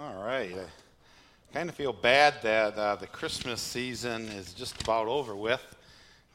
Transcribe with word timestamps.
All 0.00 0.22
right. 0.22 0.54
I 0.54 1.52
kind 1.52 1.68
of 1.68 1.74
feel 1.74 1.92
bad 1.92 2.34
that 2.42 2.78
uh, 2.78 2.94
the 2.94 3.08
Christmas 3.08 3.60
season 3.60 4.28
is 4.28 4.52
just 4.52 4.80
about 4.80 5.08
over 5.08 5.34
with. 5.34 5.74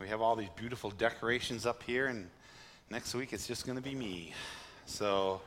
We 0.01 0.09
have 0.09 0.19
all 0.19 0.35
these 0.35 0.49
beautiful 0.57 0.89
decorations 0.89 1.65
up 1.65 1.81
here, 1.81 2.07
and 2.07 2.27
next 2.89 3.15
week 3.15 3.31
it's 3.31 3.47
just 3.47 3.65
going 3.65 3.77
to 3.77 3.81
be 3.81 3.95
me. 3.95 4.33
So 4.85 5.39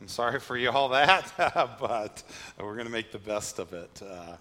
I'm 0.00 0.08
sorry 0.08 0.40
for 0.40 0.56
you 0.56 0.70
all 0.70 0.88
that, 0.88 1.30
but 1.78 2.22
we're 2.58 2.72
going 2.72 2.86
to 2.86 2.92
make 2.92 3.12
the 3.12 3.18
best 3.18 3.58
of 3.58 3.74
it. 3.74 4.00
Uh, 4.02 4.36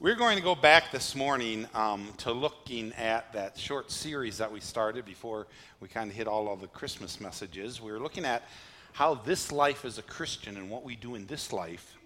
we're 0.00 0.14
going 0.14 0.38
to 0.38 0.42
go 0.42 0.54
back 0.54 0.90
this 0.90 1.14
morning 1.14 1.68
um, 1.74 2.08
to 2.18 2.32
looking 2.32 2.94
at 2.94 3.34
that 3.34 3.58
short 3.58 3.90
series 3.90 4.38
that 4.38 4.50
we 4.50 4.60
started 4.60 5.04
before 5.04 5.46
we 5.80 5.88
kind 5.88 6.10
of 6.10 6.16
hit 6.16 6.26
all 6.26 6.50
of 6.50 6.62
the 6.62 6.68
Christmas 6.68 7.20
messages. 7.20 7.82
We 7.82 7.92
were 7.92 8.00
looking 8.00 8.24
at 8.24 8.44
how 8.92 9.16
this 9.16 9.52
life 9.52 9.84
as 9.84 9.98
a 9.98 10.02
Christian 10.02 10.56
and 10.56 10.70
what 10.70 10.84
we 10.84 10.96
do 10.96 11.16
in 11.16 11.26
this 11.26 11.52
life 11.52 11.96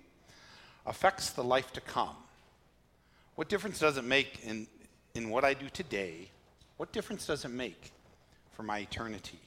affects 0.90 1.30
the 1.30 1.44
life 1.44 1.72
to 1.72 1.80
come. 1.80 2.17
What 3.36 3.48
difference 3.48 3.79
does 3.79 3.96
it 3.96 4.03
make 4.04 4.40
in, 4.44 4.67
in 5.14 5.31
what 5.31 5.44
I 5.44 5.54
do 5.54 5.68
today? 5.72 6.29
What 6.79 6.93
difference 6.93 7.26
does 7.26 7.44
it 7.44 7.50
make 7.50 7.93
for 8.54 8.64
my 8.64 8.81
eternity? 8.81 9.39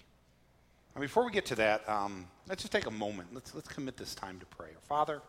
And 0.96 1.02
before 1.02 1.26
we 1.26 1.32
get 1.32 1.46
to 1.48 1.56
that, 1.56 1.88
um, 1.90 2.28
let's 2.48 2.64
just 2.64 2.72
take 2.72 2.86
a 2.86 2.92
moment. 2.92 3.34
Let's, 3.34 3.54
let's 3.54 3.68
commit 3.68 3.98
this 3.98 4.16
time 4.16 4.40
to 4.40 4.46
prayer. 4.46 4.78
Father, 4.88 5.22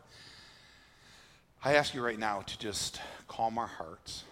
I 1.65 1.73
ask 1.73 1.93
you 1.93 2.01
right 2.01 2.17
now 2.17 2.41
to 2.43 2.59
just 2.59 3.01
calm 3.27 3.57
our 3.57 3.67
hearts, 3.67 4.23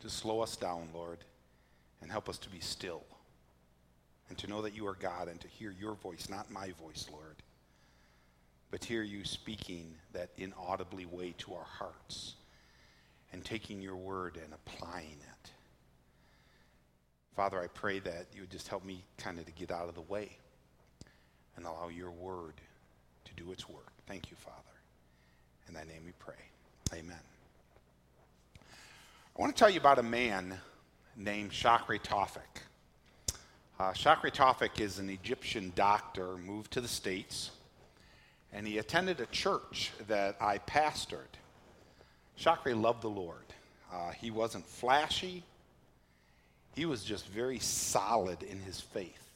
to 0.00 0.08
slow 0.08 0.42
us 0.42 0.54
down, 0.54 0.90
Lord, 0.94 1.18
and 2.02 2.10
help 2.10 2.28
us 2.28 2.38
to 2.38 2.48
be 2.48 2.60
still, 2.60 3.02
and 4.28 4.38
to 4.38 4.46
know 4.46 4.62
that 4.62 4.76
you 4.76 4.86
are 4.86 4.94
God 4.94 5.26
and 5.26 5.40
to 5.40 5.48
hear 5.48 5.74
your 5.76 5.94
voice, 5.94 6.28
not 6.30 6.52
my 6.52 6.70
voice, 6.80 7.06
Lord 7.10 7.34
but 8.70 8.84
hear 8.84 9.02
you 9.02 9.24
speaking 9.24 9.94
that 10.12 10.30
inaudibly 10.36 11.06
way 11.06 11.34
to 11.38 11.54
our 11.54 11.64
hearts 11.64 12.34
and 13.32 13.44
taking 13.44 13.80
your 13.80 13.96
word 13.96 14.38
and 14.42 14.52
applying 14.52 15.18
it. 15.20 15.50
Father, 17.34 17.60
I 17.60 17.68
pray 17.68 18.00
that 18.00 18.26
you 18.34 18.42
would 18.42 18.50
just 18.50 18.68
help 18.68 18.84
me 18.84 19.04
kind 19.16 19.38
of 19.38 19.46
to 19.46 19.52
get 19.52 19.70
out 19.70 19.88
of 19.88 19.94
the 19.94 20.00
way 20.02 20.36
and 21.56 21.64
allow 21.64 21.88
your 21.88 22.10
word 22.10 22.54
to 23.24 23.34
do 23.34 23.50
its 23.52 23.68
work. 23.68 23.92
Thank 24.06 24.30
you, 24.30 24.36
Father. 24.36 24.56
In 25.68 25.74
thy 25.74 25.84
name 25.84 26.02
we 26.04 26.12
pray. 26.18 26.34
Amen. 26.92 27.20
I 28.56 29.40
want 29.40 29.54
to 29.54 29.58
tell 29.58 29.70
you 29.70 29.80
about 29.80 29.98
a 29.98 30.02
man 30.02 30.58
named 31.16 31.50
Shakri 31.50 32.00
Tawfik. 32.00 32.62
Uh, 33.78 33.92
Shakri 33.92 34.32
Tawfik 34.32 34.80
is 34.80 34.98
an 34.98 35.08
Egyptian 35.08 35.72
doctor 35.74 36.36
moved 36.36 36.72
to 36.72 36.80
the 36.80 36.88
States 36.88 37.52
and 38.52 38.66
he 38.66 38.78
attended 38.78 39.20
a 39.20 39.26
church 39.26 39.92
that 40.08 40.36
I 40.40 40.58
pastored. 40.58 41.38
Shakri 42.38 42.80
loved 42.80 43.02
the 43.02 43.08
Lord. 43.08 43.44
Uh, 43.92 44.10
he 44.10 44.30
wasn't 44.30 44.66
flashy, 44.66 45.42
he 46.74 46.86
was 46.86 47.02
just 47.02 47.26
very 47.26 47.58
solid 47.58 48.42
in 48.42 48.60
his 48.60 48.80
faith. 48.80 49.28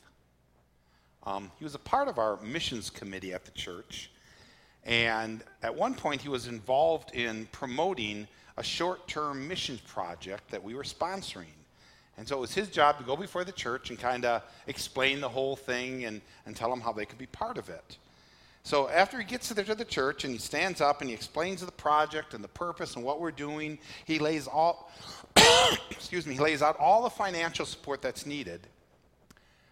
Um, 1.27 1.51
he 1.59 1.65
was 1.65 1.75
a 1.75 1.81
part 1.81 2.09
of 2.09 2.19
our 2.19 2.39
missions 2.43 2.91
committee 2.91 3.33
at 3.33 3.45
the 3.45 3.51
church, 3.51 4.11
and 4.85 5.43
at 5.63 5.75
one 5.75 5.95
point 5.95 6.21
he 6.21 6.29
was 6.29 6.47
involved 6.47 7.13
in 7.15 7.47
promoting 7.51 8.29
a 8.57 8.63
short 8.63 9.09
term 9.09 9.49
missions 9.49 9.81
project 9.81 10.51
that 10.51 10.63
we 10.63 10.75
were 10.75 10.85
sponsoring. 10.85 11.57
And 12.17 12.29
so 12.29 12.37
it 12.37 12.41
was 12.41 12.55
his 12.55 12.69
job 12.69 12.99
to 12.99 13.05
go 13.05 13.17
before 13.17 13.45
the 13.45 13.53
church 13.53 13.91
and 13.91 13.99
kind 13.99 14.25
of 14.25 14.43
explain 14.69 15.21
the 15.21 15.29
whole 15.29 15.57
thing 15.57 16.05
and, 16.05 16.21
and 16.47 16.55
tell 16.55 16.71
them 16.71 16.81
how 16.81 16.93
they 16.93 17.05
could 17.05 17.19
be 17.19 17.27
part 17.27 17.59
of 17.59 17.69
it. 17.69 17.97
So 18.65 18.89
after 18.89 19.19
he 19.19 19.25
gets 19.25 19.51
there 19.51 19.65
to 19.65 19.75
the 19.75 19.85
church 19.85 20.25
and 20.25 20.33
he 20.33 20.39
stands 20.39 20.81
up 20.81 21.03
and 21.03 21.11
he 21.11 21.15
explains 21.15 21.65
the 21.65 21.71
project 21.71 22.33
and 22.33 22.43
the 22.43 22.49
purpose 22.49 22.97
and 22.97 23.05
what 23.05 23.21
we're 23.21 23.31
doing, 23.31 23.79
he 24.07 24.19
lays 24.19 24.47
all 24.47 24.91
excuse 25.91 26.27
me, 26.27 26.35
he 26.35 26.41
lays 26.41 26.63
out 26.63 26.79
all 26.79 27.03
the 27.03 27.11
financial 27.11 27.67
support 27.67 28.01
that's 28.01 28.25
needed. 28.25 28.67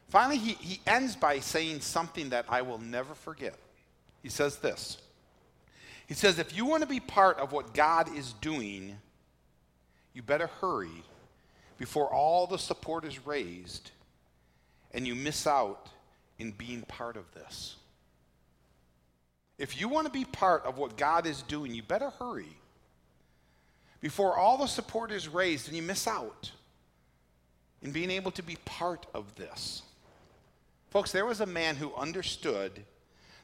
Finally, 0.08 0.36
he, 0.36 0.52
he 0.54 0.80
ends 0.86 1.16
by 1.16 1.40
saying 1.40 1.80
something 1.80 2.28
that 2.30 2.44
I 2.48 2.60
will 2.60 2.78
never 2.78 3.14
forget. 3.14 3.54
He 4.22 4.28
says 4.28 4.56
this. 4.58 4.98
He 6.06 6.12
says, 6.12 6.38
if 6.38 6.54
you 6.54 6.66
want 6.66 6.82
to 6.82 6.88
be 6.88 7.00
part 7.00 7.38
of 7.38 7.52
what 7.52 7.72
God 7.72 8.14
is 8.14 8.34
doing, 8.34 8.98
you 10.12 10.22
better 10.22 10.48
hurry 10.60 11.02
before 11.78 12.12
all 12.12 12.46
the 12.46 12.58
support 12.58 13.06
is 13.06 13.26
raised 13.26 13.90
and 14.92 15.06
you 15.06 15.14
miss 15.14 15.46
out 15.46 15.88
in 16.38 16.50
being 16.50 16.82
part 16.82 17.16
of 17.16 17.32
this. 17.32 17.76
If 19.62 19.80
you 19.80 19.88
want 19.88 20.08
to 20.08 20.12
be 20.12 20.24
part 20.24 20.66
of 20.66 20.76
what 20.76 20.96
God 20.96 21.24
is 21.24 21.42
doing, 21.42 21.72
you 21.72 21.84
better 21.84 22.10
hurry 22.10 22.56
before 24.00 24.36
all 24.36 24.58
the 24.58 24.66
support 24.66 25.12
is 25.12 25.28
raised 25.28 25.68
and 25.68 25.76
you 25.76 25.84
miss 25.84 26.08
out 26.08 26.50
in 27.80 27.92
being 27.92 28.10
able 28.10 28.32
to 28.32 28.42
be 28.42 28.56
part 28.64 29.06
of 29.14 29.36
this. 29.36 29.82
Folks, 30.90 31.12
there 31.12 31.26
was 31.26 31.40
a 31.40 31.46
man 31.46 31.76
who 31.76 31.94
understood 31.94 32.72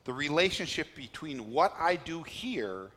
the 0.06 0.12
relationship 0.12 0.88
between 0.96 1.52
what 1.52 1.72
I 1.78 1.94
do 1.94 2.24
here 2.24 2.90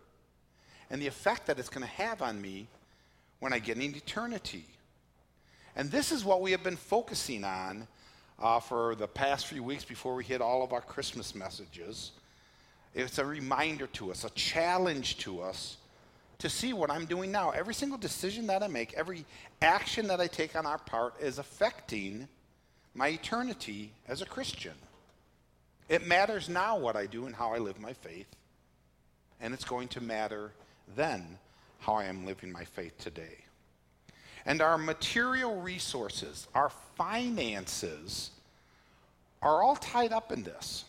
and 0.89 0.99
the 0.99 1.05
effect 1.05 1.45
that 1.45 1.59
it's 1.59 1.69
going 1.69 1.85
to 1.85 1.93
have 1.93 2.23
on 2.23 2.41
me 2.41 2.65
when 3.37 3.53
I 3.53 3.59
get 3.59 3.77
into 3.77 3.97
eternity. 3.97 4.65
And 5.75 5.91
this 5.91 6.11
is 6.11 6.25
what 6.25 6.41
we 6.41 6.49
have 6.53 6.63
been 6.63 6.75
focusing 6.75 7.43
on 7.43 7.87
uh, 8.39 8.59
for 8.59 8.95
the 8.95 9.07
past 9.07 9.45
few 9.45 9.61
weeks 9.61 9.85
before 9.85 10.15
we 10.15 10.23
hit 10.23 10.41
all 10.41 10.63
of 10.63 10.73
our 10.73 10.81
Christmas 10.81 11.35
messages. 11.35 12.13
It's 12.93 13.19
a 13.19 13.25
reminder 13.25 13.87
to 13.87 14.11
us, 14.11 14.23
a 14.23 14.29
challenge 14.31 15.17
to 15.19 15.41
us 15.41 15.77
to 16.39 16.49
see 16.49 16.73
what 16.73 16.89
I'm 16.89 17.05
doing 17.05 17.31
now. 17.31 17.51
Every 17.51 17.73
single 17.73 17.97
decision 17.97 18.47
that 18.47 18.63
I 18.63 18.67
make, 18.67 18.93
every 18.93 19.25
action 19.61 20.07
that 20.07 20.19
I 20.19 20.27
take 20.27 20.55
on 20.55 20.65
our 20.65 20.79
part 20.79 21.13
is 21.21 21.37
affecting 21.37 22.27
my 22.93 23.09
eternity 23.09 23.91
as 24.07 24.21
a 24.21 24.25
Christian. 24.25 24.73
It 25.87 26.07
matters 26.07 26.49
now 26.49 26.77
what 26.77 26.95
I 26.95 27.05
do 27.05 27.25
and 27.25 27.35
how 27.35 27.53
I 27.53 27.59
live 27.59 27.79
my 27.79 27.93
faith, 27.93 28.27
and 29.39 29.53
it's 29.53 29.65
going 29.65 29.87
to 29.89 30.01
matter 30.01 30.51
then 30.95 31.37
how 31.79 31.93
I 31.93 32.05
am 32.05 32.25
living 32.25 32.51
my 32.51 32.65
faith 32.65 32.97
today. 32.97 33.37
And 34.45 34.61
our 34.61 34.77
material 34.77 35.61
resources, 35.61 36.47
our 36.55 36.71
finances, 36.97 38.31
are 39.41 39.61
all 39.61 39.75
tied 39.75 40.11
up 40.11 40.31
in 40.31 40.43
this 40.43 40.85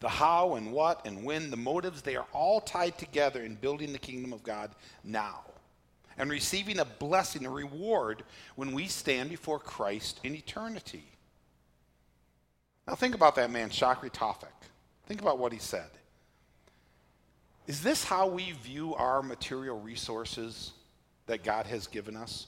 the 0.00 0.08
how 0.08 0.54
and 0.54 0.72
what 0.72 1.06
and 1.06 1.24
when, 1.24 1.50
the 1.50 1.56
motives, 1.56 2.02
they 2.02 2.16
are 2.16 2.26
all 2.32 2.60
tied 2.60 2.98
together 2.98 3.42
in 3.42 3.54
building 3.54 3.92
the 3.92 3.98
kingdom 3.98 4.32
of 4.32 4.42
God 4.42 4.70
now 5.02 5.40
and 6.18 6.30
receiving 6.30 6.78
a 6.78 6.84
blessing, 6.84 7.44
a 7.44 7.50
reward 7.50 8.22
when 8.54 8.72
we 8.72 8.86
stand 8.86 9.30
before 9.30 9.58
Christ 9.58 10.20
in 10.24 10.34
eternity. 10.34 11.04
Now, 12.86 12.94
think 12.94 13.14
about 13.14 13.34
that 13.36 13.50
man, 13.50 13.70
Shakri 13.70 14.10
Tawfik. 14.10 14.46
Think 15.06 15.20
about 15.20 15.38
what 15.38 15.52
he 15.52 15.58
said. 15.58 15.90
Is 17.66 17.82
this 17.82 18.04
how 18.04 18.28
we 18.28 18.52
view 18.52 18.94
our 18.94 19.22
material 19.22 19.80
resources 19.80 20.72
that 21.26 21.42
God 21.42 21.66
has 21.66 21.86
given 21.86 22.16
us? 22.16 22.46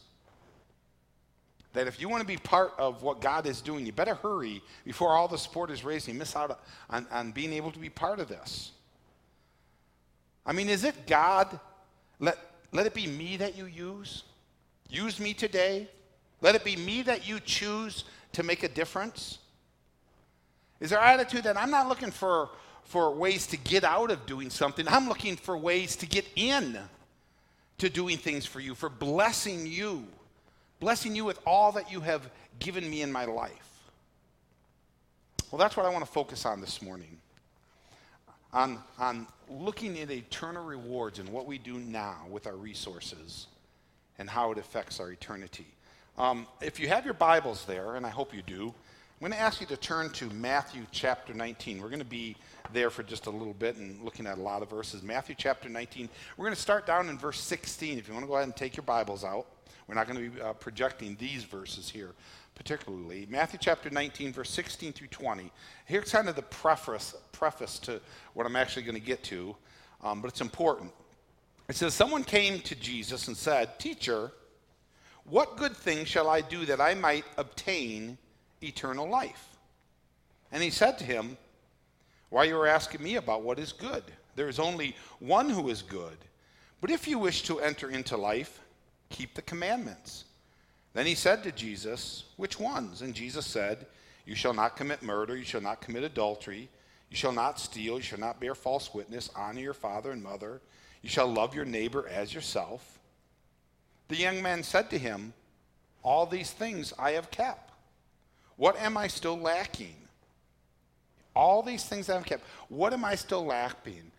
That 1.78 1.86
if 1.86 2.00
you 2.00 2.08
want 2.08 2.20
to 2.20 2.26
be 2.26 2.36
part 2.36 2.72
of 2.76 3.04
what 3.04 3.20
God 3.20 3.46
is 3.46 3.60
doing, 3.60 3.86
you 3.86 3.92
better 3.92 4.16
hurry 4.16 4.60
before 4.84 5.10
all 5.10 5.28
the 5.28 5.38
support 5.38 5.70
is 5.70 5.84
raised 5.84 6.08
and 6.08 6.16
you 6.16 6.18
miss 6.18 6.34
out 6.34 6.58
on, 6.90 7.06
on 7.12 7.30
being 7.30 7.52
able 7.52 7.70
to 7.70 7.78
be 7.78 7.88
part 7.88 8.18
of 8.18 8.26
this. 8.26 8.72
I 10.44 10.52
mean, 10.52 10.68
is 10.68 10.82
it 10.82 11.06
God? 11.06 11.60
Let, 12.18 12.36
let 12.72 12.86
it 12.86 12.94
be 12.94 13.06
me 13.06 13.36
that 13.36 13.56
you 13.56 13.66
use. 13.66 14.24
Use 14.90 15.20
me 15.20 15.32
today. 15.32 15.86
Let 16.40 16.56
it 16.56 16.64
be 16.64 16.74
me 16.74 17.02
that 17.02 17.28
you 17.28 17.38
choose 17.38 18.02
to 18.32 18.42
make 18.42 18.64
a 18.64 18.68
difference. 18.68 19.38
Is 20.80 20.92
our 20.92 20.98
attitude 20.98 21.44
that 21.44 21.56
I'm 21.56 21.70
not 21.70 21.88
looking 21.88 22.10
for, 22.10 22.50
for 22.82 23.14
ways 23.14 23.46
to 23.46 23.56
get 23.56 23.84
out 23.84 24.10
of 24.10 24.26
doing 24.26 24.50
something, 24.50 24.88
I'm 24.88 25.06
looking 25.06 25.36
for 25.36 25.56
ways 25.56 25.94
to 25.94 26.06
get 26.06 26.26
in 26.34 26.76
to 27.78 27.88
doing 27.88 28.16
things 28.16 28.46
for 28.46 28.58
you, 28.58 28.74
for 28.74 28.88
blessing 28.88 29.64
you 29.64 30.08
blessing 30.80 31.14
you 31.14 31.24
with 31.24 31.38
all 31.46 31.72
that 31.72 31.90
you 31.90 32.00
have 32.00 32.28
given 32.58 32.88
me 32.88 33.02
in 33.02 33.12
my 33.12 33.24
life. 33.24 33.52
Well, 35.50 35.58
that's 35.58 35.76
what 35.76 35.86
I 35.86 35.90
want 35.90 36.04
to 36.04 36.10
focus 36.10 36.44
on 36.44 36.60
this 36.60 36.82
morning. 36.82 37.18
On, 38.52 38.78
on 38.98 39.26
looking 39.48 39.98
at 39.98 40.10
eternal 40.10 40.64
rewards 40.64 41.18
and 41.18 41.28
what 41.30 41.46
we 41.46 41.58
do 41.58 41.74
now 41.74 42.26
with 42.30 42.46
our 42.46 42.56
resources 42.56 43.46
and 44.18 44.28
how 44.28 44.52
it 44.52 44.58
affects 44.58 45.00
our 45.00 45.10
eternity. 45.10 45.66
Um, 46.16 46.46
if 46.60 46.80
you 46.80 46.88
have 46.88 47.04
your 47.04 47.14
Bibles 47.14 47.64
there, 47.64 47.94
and 47.94 48.04
I 48.04 48.10
hope 48.10 48.34
you 48.34 48.42
do, 48.42 48.74
I'm 49.20 49.28
going 49.28 49.36
to 49.36 49.40
ask 49.44 49.60
you 49.60 49.66
to 49.66 49.76
turn 49.76 50.10
to 50.10 50.26
Matthew 50.30 50.82
chapter 50.92 51.34
19. 51.34 51.82
We're 51.82 51.88
going 51.88 51.98
to 51.98 52.04
be 52.04 52.36
there 52.72 52.88
for 52.88 53.02
just 53.02 53.26
a 53.26 53.30
little 53.30 53.52
bit 53.52 53.74
and 53.74 54.00
looking 54.04 54.28
at 54.28 54.38
a 54.38 54.40
lot 54.40 54.62
of 54.62 54.70
verses. 54.70 55.02
Matthew 55.02 55.34
chapter 55.36 55.68
19. 55.68 56.08
We're 56.36 56.44
going 56.44 56.54
to 56.54 56.60
start 56.60 56.86
down 56.86 57.08
in 57.08 57.18
verse 57.18 57.40
16. 57.40 57.98
If 57.98 58.06
you 58.06 58.14
want 58.14 58.22
to 58.22 58.28
go 58.28 58.34
ahead 58.34 58.44
and 58.44 58.54
take 58.54 58.76
your 58.76 58.84
Bibles 58.84 59.24
out. 59.24 59.46
We're 59.88 59.96
not 59.96 60.06
going 60.06 60.22
to 60.22 60.30
be 60.30 60.40
uh, 60.40 60.52
projecting 60.52 61.16
these 61.18 61.42
verses 61.42 61.90
here 61.90 62.12
particularly. 62.54 63.26
Matthew 63.28 63.58
chapter 63.60 63.90
19, 63.90 64.32
verse 64.32 64.50
16 64.50 64.92
through 64.92 65.08
20. 65.08 65.50
Here's 65.86 66.12
kind 66.12 66.28
of 66.28 66.36
the 66.36 66.42
preface, 66.42 67.16
preface 67.32 67.80
to 67.80 68.00
what 68.34 68.46
I'm 68.46 68.54
actually 68.54 68.84
going 68.84 68.94
to 68.94 69.00
get 69.00 69.24
to. 69.24 69.56
um, 70.04 70.22
but 70.22 70.28
it's 70.28 70.40
important. 70.40 70.92
It 71.68 71.74
says, 71.74 71.92
Someone 71.92 72.22
came 72.22 72.60
to 72.60 72.76
Jesus 72.76 73.26
and 73.26 73.36
said, 73.36 73.80
Teacher, 73.80 74.30
what 75.24 75.56
good 75.56 75.76
thing 75.76 76.04
shall 76.04 76.28
I 76.28 76.40
do 76.40 76.64
that 76.66 76.80
I 76.80 76.94
might 76.94 77.24
obtain 77.36 78.16
eternal 78.62 79.08
life? 79.08 79.56
And 80.50 80.62
he 80.62 80.70
said 80.70 80.98
to 80.98 81.04
him, 81.04 81.36
Why 82.30 82.42
are 82.42 82.46
you 82.46 82.56
are 82.56 82.66
asking 82.66 83.02
me 83.02 83.16
about 83.16 83.42
what 83.42 83.58
is 83.58 83.72
good? 83.72 84.04
There 84.36 84.48
is 84.48 84.58
only 84.58 84.96
one 85.18 85.50
who 85.50 85.68
is 85.68 85.82
good. 85.82 86.16
But 86.80 86.90
if 86.90 87.08
you 87.08 87.18
wish 87.18 87.42
to 87.44 87.60
enter 87.60 87.90
into 87.90 88.16
life, 88.16 88.60
keep 89.10 89.34
the 89.34 89.42
commandments. 89.42 90.24
Then 90.94 91.06
he 91.06 91.14
said 91.14 91.42
to 91.42 91.52
Jesus, 91.52 92.24
Which 92.36 92.58
ones? 92.58 93.02
And 93.02 93.14
Jesus 93.14 93.46
said, 93.46 93.86
You 94.24 94.34
shall 94.34 94.54
not 94.54 94.76
commit 94.76 95.02
murder, 95.02 95.36
you 95.36 95.44
shall 95.44 95.60
not 95.60 95.80
commit 95.80 96.04
adultery, 96.04 96.68
you 97.10 97.16
shall 97.16 97.32
not 97.32 97.60
steal, 97.60 97.96
you 97.96 98.02
shall 98.02 98.20
not 98.20 98.40
bear 98.40 98.54
false 98.54 98.94
witness, 98.94 99.30
honor 99.34 99.60
your 99.60 99.74
father 99.74 100.12
and 100.12 100.22
mother, 100.22 100.60
you 101.02 101.08
shall 101.08 101.26
love 101.26 101.54
your 101.54 101.64
neighbor 101.64 102.08
as 102.08 102.34
yourself. 102.34 102.98
The 104.08 104.16
young 104.16 104.42
man 104.42 104.62
said 104.62 104.90
to 104.90 104.98
him, 104.98 105.32
All 106.02 106.26
these 106.26 106.50
things 106.50 106.92
I 106.98 107.12
have 107.12 107.30
kept. 107.30 107.67
What 108.58 108.78
am 108.78 108.98
I 108.98 109.06
still 109.06 109.38
lacking? 109.38 109.94
All 111.34 111.62
these 111.62 111.84
things 111.84 112.10
I 112.10 112.14
have 112.14 112.26
kept. 112.26 112.44
What 112.68 112.92
am 112.92 113.04
I 113.04 113.14
still 113.14 113.46
lacking? 113.46 114.10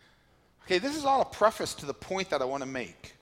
Okay, 0.64 0.80
this 0.80 0.96
is 0.96 1.06
all 1.06 1.22
a 1.22 1.26
preface 1.26 1.74
to 1.76 1.86
the 1.86 1.94
point 1.94 2.30
that 2.32 2.42
I 2.42 2.46
want 2.46 2.64
to 2.64 2.70
make. 2.70 3.14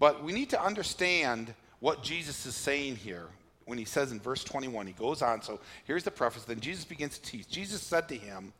But 0.00 0.24
we 0.24 0.32
need 0.32 0.50
to 0.50 0.62
understand 0.62 1.54
what 1.80 2.02
Jesus 2.02 2.46
is 2.46 2.56
saying 2.56 2.96
here 2.96 3.28
when 3.68 3.76
he 3.76 3.84
says 3.84 4.12
in 4.12 4.18
verse 4.18 4.42
21, 4.42 4.86
he 4.86 4.94
goes 4.94 5.20
on. 5.20 5.42
So 5.42 5.60
here's 5.84 6.02
the 6.02 6.10
preface. 6.10 6.44
Then 6.44 6.58
Jesus 6.58 6.86
begins 6.86 7.18
to 7.18 7.30
teach. 7.30 7.48
Jesus 7.48 7.82
said 7.82 8.08
to 8.08 8.16
him, 8.16 8.54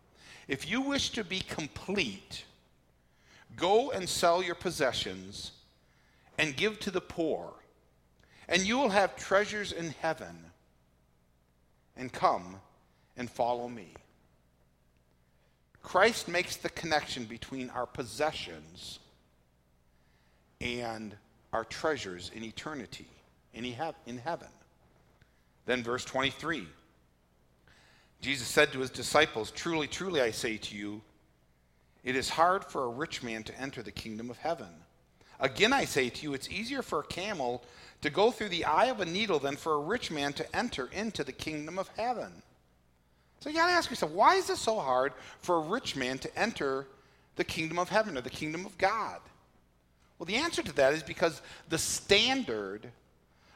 If 0.47 0.69
you 0.69 0.83
wish 0.83 1.11
to 1.11 1.25
be 1.25 1.41
complete, 1.41 2.45
go 3.57 3.91
and 3.91 4.07
sell 4.07 4.43
your 4.43 4.55
possessions 4.55 5.53
and 6.37 6.55
give 6.55 6.79
to 6.81 6.91
the 6.91 7.01
poor, 7.01 7.55
and 8.51 8.63
you 8.63 8.77
will 8.77 8.91
have 8.91 9.17
treasures 9.17 9.73
in 9.73 9.95
heaven. 10.01 10.37
And 11.99 12.11
come 12.11 12.57
and 13.17 13.31
follow 13.31 13.69
me. 13.69 13.93
Christ 15.83 16.29
makes 16.29 16.57
the 16.57 16.71
connection 16.71 17.25
between 17.25 17.71
our 17.71 17.87
possessions 17.87 19.01
and 20.61 21.15
our 21.53 21.65
treasures 21.65 22.31
in 22.35 22.45
eternity, 22.45 23.09
in, 23.53 23.65
heaven. 23.65 24.49
Then, 25.67 25.83
verse 25.83 26.05
23 26.05 26.67
Jesus 28.21 28.49
said 28.49 28.73
to 28.73 28.81
his 28.81 28.91
disciples, 28.91 29.51
Truly, 29.53 29.87
truly, 29.87 30.21
I 30.21 30.33
say 30.33 30.57
to 30.57 30.77
you, 30.77 31.01
it 32.03 32.17
is 32.17 32.29
hard 32.29 32.65
for 32.65 32.85
a 32.85 32.89
rich 32.89 33.23
man 33.23 33.45
to 33.45 33.61
enter 33.61 33.83
the 33.83 33.93
kingdom 33.93 34.29
of 34.29 34.39
heaven. 34.39 34.69
Again, 35.41 35.73
I 35.73 35.85
say 35.85 36.09
to 36.09 36.23
you, 36.23 36.35
it's 36.35 36.51
easier 36.51 36.83
for 36.83 37.01
a 37.01 37.07
camel 37.07 37.63
to 38.03 38.11
go 38.11 38.31
through 38.31 38.51
the 38.51 38.65
eye 38.65 38.87
of 38.87 39.01
a 39.01 39.05
needle 39.05 39.39
than 39.39 39.57
for 39.57 39.75
a 39.75 39.81
rich 39.81 40.11
man 40.11 40.33
to 40.35 40.57
enter 40.57 40.89
into 40.93 41.25
the 41.25 41.33
kingdom 41.33 41.79
of 41.79 41.89
heaven. 41.97 42.31
So 43.41 43.51
you 43.51 43.57
got 43.57 43.67
to 43.67 43.73
ask 43.73 43.91
yourself, 43.91 44.13
why 44.13 44.37
is 44.37 44.51
it 44.51 44.57
so 44.57 44.79
hard 44.79 45.13
for 45.41 45.57
a 45.57 45.61
rich 45.61 45.97
man 45.97 46.19
to 46.19 46.39
enter 46.39 46.87
the 47.37 47.45
kingdom 47.45 47.79
of 47.79 47.89
heaven 47.89 48.17
or 48.17 48.21
the 48.21 48.31
kingdom 48.31 48.67
of 48.67 48.77
God? 48.79 49.21
Well, 50.19 50.27
the 50.27 50.37
answer 50.37 50.63
to 50.63 50.73
that 50.73 50.95
is 50.95 51.03
because 51.03 51.41
the 51.69 51.79
standard 51.79 52.91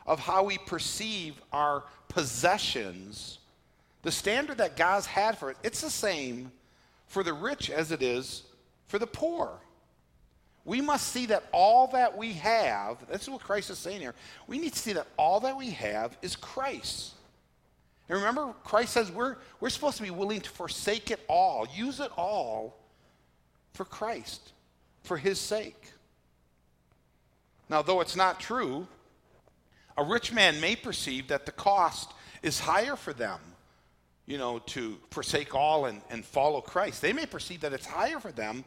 of 0.06 0.20
how 0.20 0.44
we 0.44 0.58
perceive 0.58 1.40
our 1.52 1.84
possessions, 2.08 3.38
the 4.02 4.12
standard 4.12 4.58
that 4.58 4.76
God's 4.76 5.06
had 5.06 5.38
for 5.38 5.50
it, 5.50 5.56
it's 5.62 5.80
the 5.80 5.90
same 5.90 6.52
for 7.06 7.22
the 7.22 7.32
rich 7.32 7.70
as 7.70 7.90
it 7.90 8.02
is 8.02 8.44
for 8.86 8.98
the 8.98 9.06
poor. 9.06 9.58
We 10.64 10.80
must 10.80 11.08
see 11.08 11.26
that 11.26 11.44
all 11.52 11.88
that 11.88 12.16
we 12.16 12.34
have, 12.34 12.98
this 13.08 13.22
is 13.22 13.30
what 13.30 13.42
Christ 13.42 13.70
is 13.70 13.78
saying 13.78 14.00
here, 14.00 14.14
we 14.46 14.58
need 14.58 14.72
to 14.72 14.78
see 14.78 14.92
that 14.92 15.08
all 15.16 15.40
that 15.40 15.56
we 15.56 15.70
have 15.70 16.16
is 16.22 16.36
Christ. 16.36 17.14
And 18.08 18.18
remember, 18.18 18.52
Christ 18.64 18.92
says 18.92 19.10
we're, 19.10 19.36
we're 19.60 19.70
supposed 19.70 19.96
to 19.96 20.02
be 20.02 20.10
willing 20.10 20.40
to 20.40 20.50
forsake 20.50 21.10
it 21.10 21.20
all, 21.28 21.66
use 21.74 21.98
it 21.98 22.10
all 22.16 22.76
for 23.72 23.84
Christ, 23.84 24.52
for 25.02 25.16
his 25.16 25.40
sake. 25.40 25.92
Now, 27.68 27.82
though 27.82 28.00
it's 28.00 28.16
not 28.16 28.38
true, 28.38 28.86
a 29.96 30.04
rich 30.04 30.32
man 30.32 30.60
may 30.60 30.76
perceive 30.76 31.28
that 31.28 31.46
the 31.46 31.52
cost 31.52 32.12
is 32.42 32.60
higher 32.60 32.96
for 32.96 33.12
them, 33.12 33.40
you 34.26 34.38
know, 34.38 34.58
to 34.58 34.98
forsake 35.10 35.54
all 35.54 35.86
and, 35.86 36.02
and 36.10 36.24
follow 36.24 36.60
Christ. 36.60 37.02
They 37.02 37.12
may 37.12 37.26
perceive 37.26 37.62
that 37.62 37.72
it's 37.72 37.86
higher 37.86 38.20
for 38.20 38.30
them, 38.32 38.64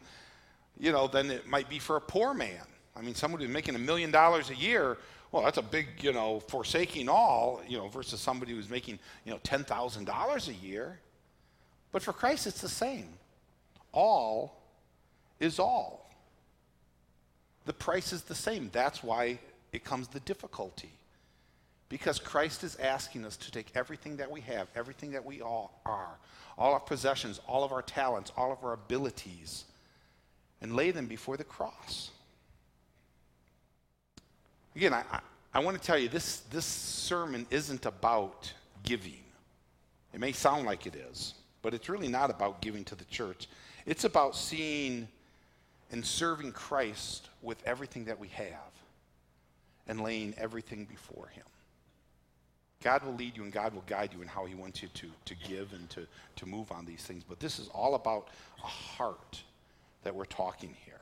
you 0.78 0.92
know, 0.92 1.06
than 1.06 1.30
it 1.30 1.46
might 1.46 1.68
be 1.68 1.78
for 1.78 1.96
a 1.96 2.00
poor 2.00 2.34
man. 2.34 2.62
I 2.94 3.02
mean, 3.02 3.14
someone 3.14 3.40
who's 3.40 3.50
making 3.50 3.74
a 3.74 3.78
million 3.78 4.10
dollars 4.10 4.50
a 4.50 4.54
year, 4.54 4.98
well, 5.32 5.44
that's 5.44 5.58
a 5.58 5.62
big, 5.62 5.88
you 6.00 6.12
know, 6.12 6.40
forsaking 6.40 7.08
all, 7.08 7.60
you 7.68 7.76
know, 7.76 7.88
versus 7.88 8.20
somebody 8.20 8.52
who's 8.52 8.70
making, 8.70 8.98
you 9.24 9.32
know, 9.32 9.38
$10,000 9.38 10.48
a 10.48 10.54
year. 10.54 10.98
But 11.92 12.02
for 12.02 12.12
Christ, 12.12 12.46
it's 12.46 12.60
the 12.60 12.68
same. 12.68 13.08
All 13.92 14.60
is 15.40 15.58
all 15.58 16.06
the 17.66 17.72
price 17.72 18.12
is 18.12 18.22
the 18.22 18.34
same. 18.34 18.70
That's 18.72 19.02
why 19.02 19.38
it 19.72 19.84
comes 19.84 20.08
the 20.08 20.20
difficulty. 20.20 20.92
Because 21.88 22.18
Christ 22.18 22.64
is 22.64 22.76
asking 22.76 23.24
us 23.24 23.36
to 23.36 23.50
take 23.50 23.70
everything 23.74 24.16
that 24.16 24.30
we 24.30 24.40
have, 24.42 24.68
everything 24.74 25.12
that 25.12 25.24
we 25.24 25.42
all 25.42 25.80
are, 25.84 26.16
all 26.56 26.72
our 26.72 26.80
possessions, 26.80 27.40
all 27.46 27.62
of 27.62 27.72
our 27.72 27.82
talents, 27.82 28.32
all 28.36 28.50
of 28.50 28.64
our 28.64 28.72
abilities, 28.72 29.64
and 30.60 30.74
lay 30.74 30.90
them 30.90 31.06
before 31.06 31.36
the 31.36 31.44
cross. 31.44 32.10
Again, 34.74 34.92
I, 34.92 35.04
I, 35.10 35.20
I 35.54 35.58
want 35.60 35.80
to 35.80 35.82
tell 35.82 35.98
you 35.98 36.08
this, 36.08 36.40
this 36.50 36.64
sermon 36.64 37.46
isn't 37.50 37.86
about 37.86 38.52
giving. 38.82 39.22
It 40.12 40.20
may 40.20 40.32
sound 40.32 40.66
like 40.66 40.86
it 40.86 40.94
is, 40.94 41.34
but 41.62 41.74
it's 41.74 41.88
really 41.88 42.08
not 42.08 42.30
about 42.30 42.60
giving 42.60 42.84
to 42.84 42.94
the 42.94 43.04
church. 43.04 43.48
It's 43.86 44.04
about 44.04 44.36
seeing 44.36 45.08
and 45.92 46.04
serving 46.04 46.52
Christ 46.52 47.28
with 47.42 47.62
everything 47.64 48.04
that 48.06 48.18
we 48.18 48.28
have 48.28 48.72
and 49.86 50.00
laying 50.00 50.34
everything 50.36 50.84
before 50.84 51.28
Him. 51.28 51.44
God 52.82 53.04
will 53.04 53.14
lead 53.14 53.36
you 53.36 53.42
and 53.42 53.52
God 53.52 53.74
will 53.74 53.84
guide 53.86 54.12
you 54.12 54.22
in 54.22 54.28
how 54.28 54.44
He 54.44 54.54
wants 54.54 54.82
you 54.82 54.88
to, 54.88 55.08
to 55.24 55.34
give 55.48 55.72
and 55.72 55.88
to, 55.90 56.06
to 56.36 56.46
move 56.46 56.70
on 56.72 56.84
these 56.84 57.02
things. 57.02 57.22
But 57.26 57.40
this 57.40 57.58
is 57.58 57.68
all 57.68 57.94
about 57.94 58.28
a 58.62 58.66
heart 58.66 59.42
that 60.06 60.14
we're 60.14 60.24
talking 60.24 60.72
here. 60.84 60.94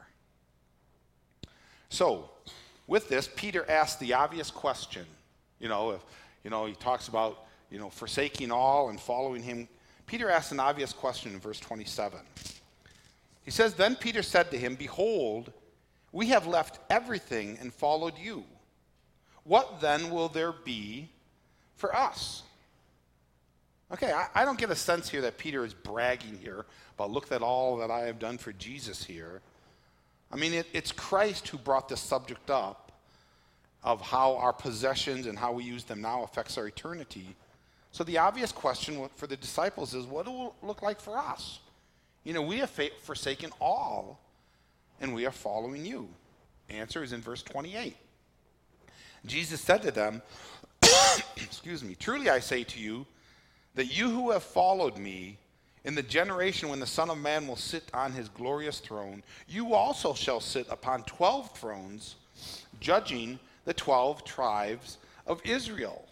So, 1.91 2.31
with 2.87 3.11
this, 3.11 3.29
Peter 3.37 3.71
asks 3.71 4.01
the 4.01 4.15
obvious 4.15 4.51
question. 4.51 5.05
You 5.61 5.69
know, 5.69 5.91
if 5.91 6.01
you 6.43 6.49
know, 6.49 6.65
he 6.65 6.73
talks 6.73 7.09
about, 7.09 7.45
you 7.71 7.79
know, 7.79 7.91
forsaking 7.91 8.51
all 8.51 8.89
and 8.89 8.99
following 8.99 9.43
him. 9.43 9.69
Peter 10.07 10.31
asks 10.31 10.53
an 10.53 10.61
obvious 10.61 10.95
question 10.95 11.35
in 11.35 11.39
verse 11.39 11.61
27. 11.61 12.19
He 13.45 13.51
says, 13.51 13.75
Then 13.75 13.95
Peter 13.95 14.23
said 14.23 14.51
to 14.51 14.59
him, 14.59 14.75
Behold, 14.75 15.53
we 16.11 16.29
have 16.29 16.47
left 16.47 16.79
everything 16.89 17.59
and 17.61 17.75
followed 17.75 18.15
you. 18.19 18.45
What 19.43 19.83
then 19.83 20.09
will 20.09 20.29
there 20.29 20.55
be 20.65 21.11
for 21.77 21.95
us? 21.95 22.43
Okay, 23.93 24.13
I, 24.13 24.29
I, 24.35 24.45
don't 24.45 24.59
get 24.59 24.71
a 24.71 24.77
sense 24.77 25.09
here 25.09 25.21
that 25.23 25.39
Peter 25.39 25.65
is 25.65 25.75
bragging 25.75 26.39
here 26.43 26.65
about 26.95 27.11
look 27.11 27.31
at 27.31 27.43
all 27.43 27.77
that 27.79 27.91
I 27.91 28.01
have 28.01 28.19
done 28.19 28.39
for 28.39 28.53
Jesus 28.53 29.05
here. 29.05 29.41
I 30.33 30.37
mean, 30.37 30.55
it, 30.55 30.67
it's 30.73 30.91
Christ 30.91 31.49
who 31.49 31.59
brought 31.59 31.89
this 31.89 32.01
subject 32.01 32.51
up 32.51 32.93
of 33.83 34.01
how 34.01 34.37
our 34.37 34.53
possessions 34.53 35.27
and 35.27 35.39
how 35.39 35.53
we 35.53 35.65
use 35.65 35.85
them 35.85 36.01
now 36.01 36.23
affects 36.25 36.57
our 36.57 36.67
eternity. 36.67 37.37
So 37.93 38.03
the 38.03 38.19
obvious 38.19 38.51
question 38.51 39.09
for 39.15 39.27
the 39.27 39.37
disciples 39.37 39.95
is 39.95 40.07
what 40.07 40.27
will 40.27 40.57
it 40.61 40.67
look 40.67 40.83
like 40.83 41.01
for 41.01 41.19
us? 41.19 41.61
You 42.25 42.33
know, 42.33 42.43
we 42.43 42.59
have 42.59 42.71
forsaken 43.03 43.51
all 43.61 44.19
and 45.01 45.15
we 45.15 45.27
are 45.27 45.31
following 45.31 45.85
you. 45.85 46.09
Answer 46.71 47.03
is 47.03 47.13
in 47.13 47.21
verse 47.21 47.43
28. 47.43 47.95
Jesus 49.27 49.61
said 49.61 49.83
to 49.83 49.91
them, 49.91 50.23
Excuse 51.37 51.85
me, 51.85 51.95
truly 51.95 52.31
I 52.31 52.41
say 52.41 52.65
to 52.65 52.81
you, 52.81 53.07
that 53.75 53.97
you 53.97 54.11
who 54.11 54.31
have 54.31 54.43
followed 54.43 54.99
me 54.99 55.39
in 55.85 55.95
the 55.95 56.03
generation 56.03 56.69
when 56.69 56.81
the 56.81 56.87
Son 56.87 57.11
of 57.11 57.19
Man 57.19 57.47
will 57.47 57.57
sit 57.57 57.85
on 57.93 58.13
his 58.13 58.29
glorious 58.29 58.81
throne, 58.81 59.23
you 59.47 59.75
also 59.75 60.15
shall 60.15 60.41
sit 60.41 60.67
upon 60.71 61.03
12 61.05 61.51
thrones, 61.57 62.17
judging 62.81 63.39
the 63.65 63.75
12 63.75 64.25
tribes 64.25 64.99
of 65.27 65.41
Israel. 65.45 66.07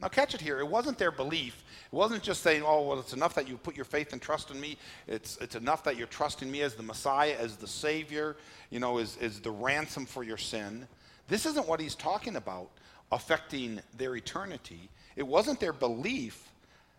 Now, 0.00 0.08
catch 0.08 0.34
it 0.34 0.40
here. 0.40 0.60
It 0.60 0.68
wasn't 0.68 0.96
their 0.96 1.10
belief. 1.10 1.62
It 1.92 1.94
wasn't 1.94 2.22
just 2.22 2.42
saying, 2.42 2.62
oh, 2.64 2.88
well, 2.88 2.98
it's 2.98 3.12
enough 3.12 3.34
that 3.34 3.46
you 3.46 3.58
put 3.58 3.76
your 3.76 3.84
faith 3.84 4.14
and 4.14 4.22
trust 4.22 4.50
in 4.50 4.58
me. 4.58 4.78
It's, 5.06 5.36
it's 5.38 5.56
enough 5.56 5.84
that 5.84 5.96
you're 5.96 6.06
trusting 6.06 6.50
me 6.50 6.62
as 6.62 6.74
the 6.74 6.82
Messiah, 6.82 7.36
as 7.38 7.56
the 7.56 7.66
Savior, 7.66 8.36
you 8.70 8.80
know, 8.80 8.96
as, 8.96 9.18
as 9.20 9.40
the 9.40 9.50
ransom 9.50 10.06
for 10.06 10.22
your 10.22 10.38
sin. 10.38 10.88
This 11.28 11.44
isn't 11.44 11.68
what 11.68 11.80
he's 11.80 11.94
talking 11.94 12.36
about 12.36 12.70
affecting 13.12 13.80
their 13.98 14.16
eternity. 14.16 14.88
It 15.16 15.26
wasn't 15.26 15.60
their 15.60 15.74
belief 15.74 16.49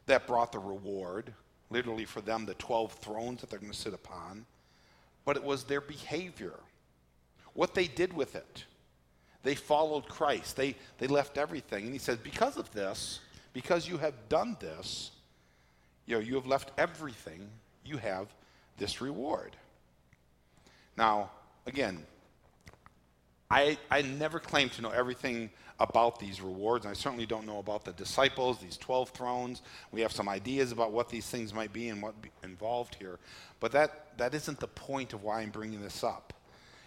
that 0.05 0.27
brought 0.27 0.51
the 0.51 0.59
reward, 0.59 1.33
literally 1.69 2.05
for 2.05 2.21
them, 2.21 2.45
the 2.45 2.53
12 2.55 2.93
thrones 2.93 3.41
that 3.41 3.49
they're 3.49 3.59
going 3.59 3.71
to 3.71 3.77
sit 3.77 3.93
upon. 3.93 4.45
but 5.23 5.37
it 5.37 5.43
was 5.43 5.63
their 5.63 5.81
behavior, 5.81 6.55
what 7.53 7.75
they 7.75 7.87
did 7.87 8.11
with 8.13 8.35
it. 8.35 8.65
They 9.43 9.55
followed 9.55 10.07
Christ, 10.07 10.55
they, 10.55 10.75
they 10.97 11.07
left 11.07 11.37
everything. 11.37 11.85
And 11.85 11.93
he 11.93 11.99
says, 11.99 12.17
Because 12.17 12.57
of 12.57 12.71
this, 12.71 13.19
because 13.53 13.87
you 13.87 13.97
have 13.97 14.13
done 14.29 14.57
this, 14.59 15.11
you 16.05 16.15
know, 16.15 16.21
you 16.21 16.35
have 16.35 16.47
left 16.47 16.71
everything, 16.77 17.49
you 17.85 17.97
have 17.97 18.27
this 18.77 19.01
reward. 19.01 19.55
Now, 20.97 21.31
again, 21.65 22.05
I, 23.51 23.77
I 23.89 24.01
never 24.01 24.39
claim 24.39 24.69
to 24.69 24.81
know 24.81 24.91
everything 24.91 25.49
about 25.79 26.19
these 26.19 26.41
rewards. 26.41 26.85
I 26.85 26.93
certainly 26.93 27.25
don't 27.25 27.45
know 27.45 27.57
about 27.57 27.83
the 27.83 27.91
disciples, 27.91 28.59
these 28.59 28.77
12 28.77 29.09
thrones. 29.09 29.61
We 29.91 30.01
have 30.01 30.11
some 30.11 30.29
ideas 30.29 30.71
about 30.71 30.91
what 30.91 31.09
these 31.09 31.27
things 31.27 31.53
might 31.53 31.73
be 31.73 31.89
and 31.89 32.01
what 32.01 32.13
involved 32.43 32.95
here. 32.95 33.19
But 33.59 33.73
that, 33.73 34.17
that 34.17 34.33
isn't 34.33 34.59
the 34.59 34.67
point 34.67 35.13
of 35.13 35.23
why 35.23 35.41
I'm 35.41 35.49
bringing 35.49 35.81
this 35.81 36.03
up. 36.03 36.33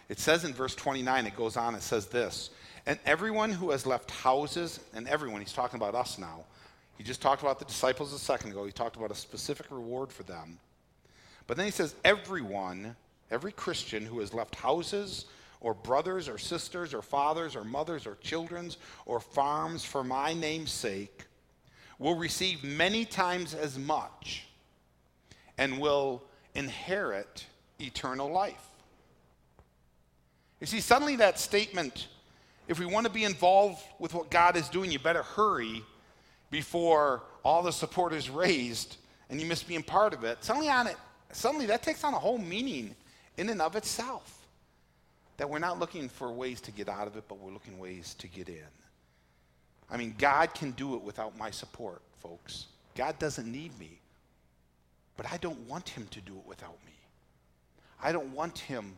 It 0.09 0.19
says 0.19 0.43
in 0.43 0.53
verse 0.53 0.73
29, 0.75 1.25
it 1.27 1.35
goes 1.35 1.55
on, 1.57 1.75
it 1.75 1.83
says 1.83 2.07
this 2.07 2.49
And 2.85 2.97
everyone 3.05 3.51
who 3.51 3.71
has 3.71 3.85
left 3.85 4.09
houses, 4.09 4.79
and 4.93 5.07
everyone, 5.07 5.41
he's 5.41 5.53
talking 5.53 5.77
about 5.77 5.93
us 5.93 6.17
now. 6.17 6.45
He 6.97 7.03
just 7.03 7.21
talked 7.21 7.41
about 7.41 7.59
the 7.59 7.65
disciples 7.65 8.13
a 8.13 8.19
second 8.19 8.51
ago. 8.51 8.65
He 8.65 8.71
talked 8.71 8.95
about 8.95 9.11
a 9.11 9.15
specific 9.15 9.67
reward 9.69 10.11
for 10.11 10.23
them. 10.23 10.57
But 11.45 11.57
then 11.57 11.65
he 11.65 11.71
says, 11.71 11.93
Everyone, 12.03 12.95
every 13.29 13.51
Christian 13.51 14.05
who 14.05 14.19
has 14.19 14.33
left 14.33 14.55
houses, 14.55 15.25
or 15.65 15.73
brothers 15.73 16.29
or 16.29 16.37
sisters 16.37 16.93
or 16.93 17.01
fathers 17.01 17.55
or 17.55 17.63
mothers 17.63 18.05
or 18.05 18.15
children's 18.21 18.77
or 19.07 19.19
farms 19.19 19.83
for 19.83 20.03
my 20.03 20.31
name's 20.31 20.71
sake 20.71 21.25
will 21.97 22.15
receive 22.15 22.63
many 22.63 23.03
times 23.03 23.55
as 23.55 23.75
much 23.75 24.45
and 25.57 25.79
will 25.79 26.21
inherit 26.53 27.47
eternal 27.79 28.31
life. 28.31 28.69
You 30.61 30.67
see, 30.67 30.81
suddenly 30.81 31.15
that 31.15 31.39
statement, 31.39 32.09
if 32.67 32.77
we 32.77 32.85
want 32.85 33.07
to 33.07 33.11
be 33.11 33.23
involved 33.23 33.81
with 33.97 34.13
what 34.13 34.29
God 34.29 34.55
is 34.55 34.69
doing, 34.69 34.91
you 34.91 34.99
better 34.99 35.23
hurry 35.23 35.81
before 36.51 37.23
all 37.43 37.63
the 37.63 37.73
support 37.73 38.13
is 38.13 38.29
raised 38.29 38.97
and 39.31 39.41
you 39.41 39.47
miss 39.47 39.63
being 39.63 39.81
part 39.81 40.13
of 40.13 40.23
it. 40.25 40.43
Suddenly 40.43 40.69
on 40.69 40.85
it, 40.85 40.97
suddenly 41.31 41.65
that 41.65 41.81
takes 41.81 42.03
on 42.03 42.13
a 42.13 42.19
whole 42.19 42.37
meaning 42.37 42.95
in 43.37 43.49
and 43.49 43.63
of 43.63 43.75
itself. 43.75 44.34
That 45.37 45.49
we're 45.49 45.59
not 45.59 45.79
looking 45.79 46.07
for 46.07 46.31
ways 46.31 46.61
to 46.61 46.71
get 46.71 46.87
out 46.87 47.07
of 47.07 47.17
it, 47.17 47.25
but 47.27 47.39
we're 47.39 47.51
looking 47.51 47.77
ways 47.77 48.15
to 48.19 48.27
get 48.27 48.47
in. 48.47 48.63
I 49.89 49.97
mean, 49.97 50.15
God 50.17 50.53
can 50.53 50.71
do 50.71 50.95
it 50.95 51.01
without 51.01 51.37
my 51.37 51.51
support, 51.51 52.01
folks. 52.21 52.67
God 52.95 53.19
doesn't 53.19 53.51
need 53.51 53.77
me. 53.77 53.99
But 55.17 55.31
I 55.31 55.37
don't 55.37 55.59
want 55.67 55.89
him 55.89 56.07
to 56.11 56.21
do 56.21 56.33
it 56.33 56.45
without 56.45 56.77
me. 56.85 56.93
I 58.01 58.11
don't 58.11 58.33
want 58.33 58.57
him, 58.59 58.97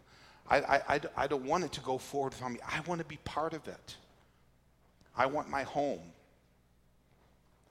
I, 0.50 0.82
I, 0.88 1.02
I, 1.16 1.28
don't 1.28 1.46
want 1.46 1.64
it 1.64 1.72
to 1.74 1.82
go 1.82 1.98
forward 1.98 2.34
without 2.34 2.52
me. 2.52 2.60
I 2.68 2.80
want 2.82 3.00
to 3.00 3.06
be 3.06 3.18
part 3.18 3.54
of 3.54 3.68
it. 3.68 3.96
I 5.16 5.26
want 5.26 5.50
my 5.50 5.64
home. 5.64 6.02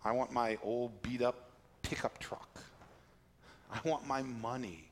I 0.05 0.13
want 0.13 0.33
my 0.33 0.57
old 0.63 1.03
beat 1.03 1.23
up 1.23 1.51
pickup 1.83 2.19
truck. 2.19 2.63
I 3.73 3.79
want 3.89 4.07
my 4.07 4.23
money. 4.23 4.85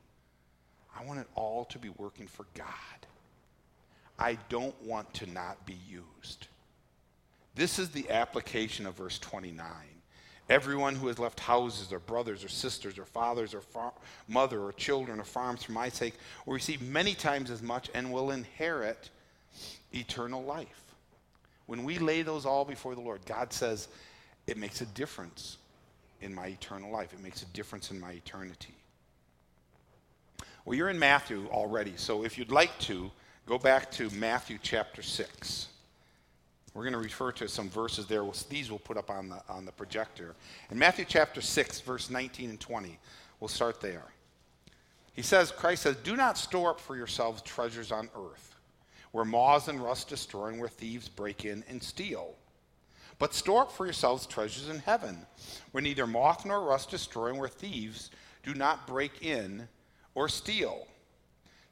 I 0.97 1.03
want 1.05 1.19
it 1.19 1.27
all 1.35 1.65
to 1.65 1.79
be 1.79 1.89
working 1.89 2.27
for 2.27 2.45
God. 2.53 3.04
I 4.17 4.37
don't 4.49 4.79
want 4.83 5.13
to 5.15 5.31
not 5.31 5.65
be 5.65 5.77
used. 5.87 6.47
This 7.55 7.79
is 7.79 7.89
the 7.89 8.09
application 8.09 8.85
of 8.85 8.95
verse 8.95 9.19
29. 9.19 9.65
Everyone 10.49 10.95
who 10.95 11.07
has 11.07 11.17
left 11.17 11.39
houses 11.39 11.91
or 11.91 11.99
brothers 11.99 12.43
or 12.43 12.49
sisters 12.49 12.99
or 12.99 13.05
fathers 13.05 13.53
or 13.53 13.61
far- 13.61 13.93
mother 14.27 14.61
or 14.61 14.73
children 14.73 15.19
or 15.19 15.23
farms 15.23 15.63
for 15.63 15.71
my 15.71 15.89
sake 15.89 16.13
will 16.45 16.53
receive 16.53 16.81
many 16.81 17.15
times 17.15 17.49
as 17.49 17.61
much 17.61 17.89
and 17.95 18.11
will 18.11 18.31
inherit 18.31 19.09
eternal 19.93 20.43
life. 20.43 20.83
When 21.65 21.83
we 21.83 21.97
lay 21.97 22.21
those 22.21 22.45
all 22.45 22.63
before 22.63 22.93
the 22.93 23.01
Lord, 23.01 23.21
God 23.25 23.51
says, 23.51 23.87
it 24.45 24.57
makes 24.57 24.81
a 24.81 24.85
difference 24.87 25.57
in 26.21 26.33
my 26.33 26.47
eternal 26.47 26.91
life. 26.91 27.11
It 27.13 27.23
makes 27.23 27.41
a 27.41 27.47
difference 27.47 27.89
in 27.89 27.99
my 27.99 28.11
eternity. 28.11 28.75
Well, 30.63 30.75
you're 30.75 30.89
in 30.89 30.99
Matthew 30.99 31.47
already, 31.51 31.93
so 31.95 32.23
if 32.23 32.37
you'd 32.37 32.51
like 32.51 32.77
to, 32.79 33.11
Go 33.47 33.59
back 33.59 33.91
to 33.91 34.09
Matthew 34.09 34.57
chapter 34.59 35.03
6. 35.03 35.67
We're 36.73 36.81
going 36.81 36.93
to 36.93 36.99
refer 36.99 37.31
to 37.33 37.47
some 37.47 37.69
verses 37.69 38.07
there. 38.07 38.23
These 38.49 38.71
we'll 38.71 38.79
put 38.79 38.97
up 38.97 39.11
on 39.11 39.29
the, 39.29 39.39
on 39.47 39.65
the 39.65 39.71
projector. 39.71 40.33
In 40.71 40.79
Matthew 40.79 41.05
chapter 41.07 41.41
6, 41.41 41.81
verse 41.81 42.09
19 42.09 42.49
and 42.49 42.59
20, 42.59 42.97
we'll 43.39 43.47
start 43.47 43.81
there. 43.81 44.05
He 45.13 45.21
says, 45.21 45.51
Christ 45.51 45.83
says, 45.83 45.95
Do 45.97 46.15
not 46.15 46.39
store 46.39 46.71
up 46.71 46.79
for 46.79 46.95
yourselves 46.95 47.43
treasures 47.43 47.91
on 47.91 48.09
earth, 48.15 48.55
where 49.11 49.25
moths 49.25 49.67
and 49.67 49.79
rust 49.79 50.09
destroy 50.09 50.47
and 50.47 50.59
where 50.59 50.67
thieves 50.67 51.07
break 51.07 51.45
in 51.45 51.63
and 51.69 51.83
steal. 51.83 52.33
But 53.19 53.35
store 53.35 53.61
up 53.61 53.71
for 53.71 53.85
yourselves 53.85 54.25
treasures 54.25 54.69
in 54.69 54.79
heaven, 54.79 55.23
where 55.71 55.83
neither 55.83 56.07
moth 56.07 56.47
nor 56.47 56.61
rust 56.61 56.89
destroy 56.89 57.27
and 57.27 57.37
where 57.37 57.47
thieves 57.47 58.09
do 58.41 58.55
not 58.55 58.87
break 58.87 59.23
in 59.23 59.67
or 60.15 60.29
steal. 60.29 60.87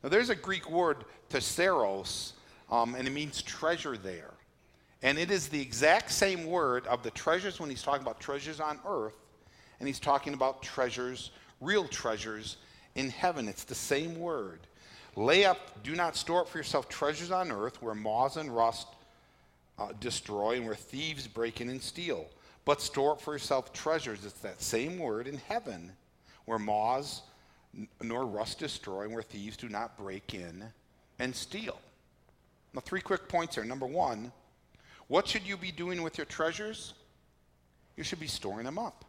Now, 0.04 0.10
there's 0.10 0.30
a 0.30 0.36
Greek 0.36 0.70
word, 0.70 1.06
thesaurus, 1.30 2.34
um, 2.70 2.96
and 2.96 3.08
it 3.08 3.12
means 3.12 3.42
treasure 3.42 3.98
there. 3.98 4.34
And 5.02 5.18
it 5.18 5.32
is 5.32 5.48
the 5.48 5.62
exact 5.62 6.12
same 6.12 6.46
word 6.46 6.86
of 6.88 7.04
the 7.04 7.12
treasures 7.12 7.60
when 7.60 7.70
he's 7.70 7.84
talking 7.84 8.02
about 8.02 8.20
treasures 8.20 8.60
on 8.60 8.80
earth, 8.86 9.16
and 9.80 9.88
he's 9.88 10.00
talking 10.00 10.34
about 10.34 10.62
treasures, 10.62 11.32
real 11.62 11.88
treasures 11.88 12.58
in 12.96 13.10
heaven. 13.10 13.48
It's 13.48 13.64
the 13.64 13.76
same 13.76 14.20
word. 14.20 14.60
Lay 15.16 15.46
up, 15.46 15.84
do 15.84 15.96
not 15.96 16.16
store 16.16 16.42
up 16.42 16.50
for 16.50 16.58
yourself 16.58 16.90
treasures 16.90 17.32
on 17.32 17.52
earth 17.52 17.82
where 17.82 17.96
moths 17.96 18.38
and 18.38 18.56
rust 18.56 18.88
uh, 19.78 19.90
destroy 20.00 20.56
and 20.56 20.66
where 20.66 20.76
thieves 20.76 21.28
break 21.28 21.62
in 21.62 21.70
and 21.70 21.82
steal. 21.82 22.26
But 22.66 22.82
store 22.82 23.14
up 23.14 23.22
for 23.22 23.34
yourself 23.34 23.74
treasures, 23.74 24.26
it's 24.26 24.40
that 24.40 24.62
same 24.62 24.98
word 24.98 25.28
in 25.28 25.38
heaven 25.38 25.92
where 26.46 26.60
moths 26.60 27.22
nor 28.02 28.26
rust 28.26 28.60
destroy, 28.60 29.10
where 29.10 29.24
thieves 29.24 29.58
do 29.58 29.70
not 29.70 29.98
break 29.98 30.34
in 30.34 30.64
and 31.20 31.36
steal. 31.36 31.80
Now, 32.74 32.82
three 32.82 33.02
quick 33.02 33.28
points 33.28 33.56
here. 33.56 33.64
Number 33.64 33.86
one, 33.86 34.32
what 35.08 35.28
should 35.28 35.44
you 35.44 35.58
be 35.58 35.72
doing 35.72 36.02
with 36.02 36.18
your 36.18 36.26
treasures? 36.26 36.94
You 37.96 38.04
should 38.04 38.20
be 38.20 38.28
storing 38.28 38.66
them 38.66 38.80
up, 38.80 39.06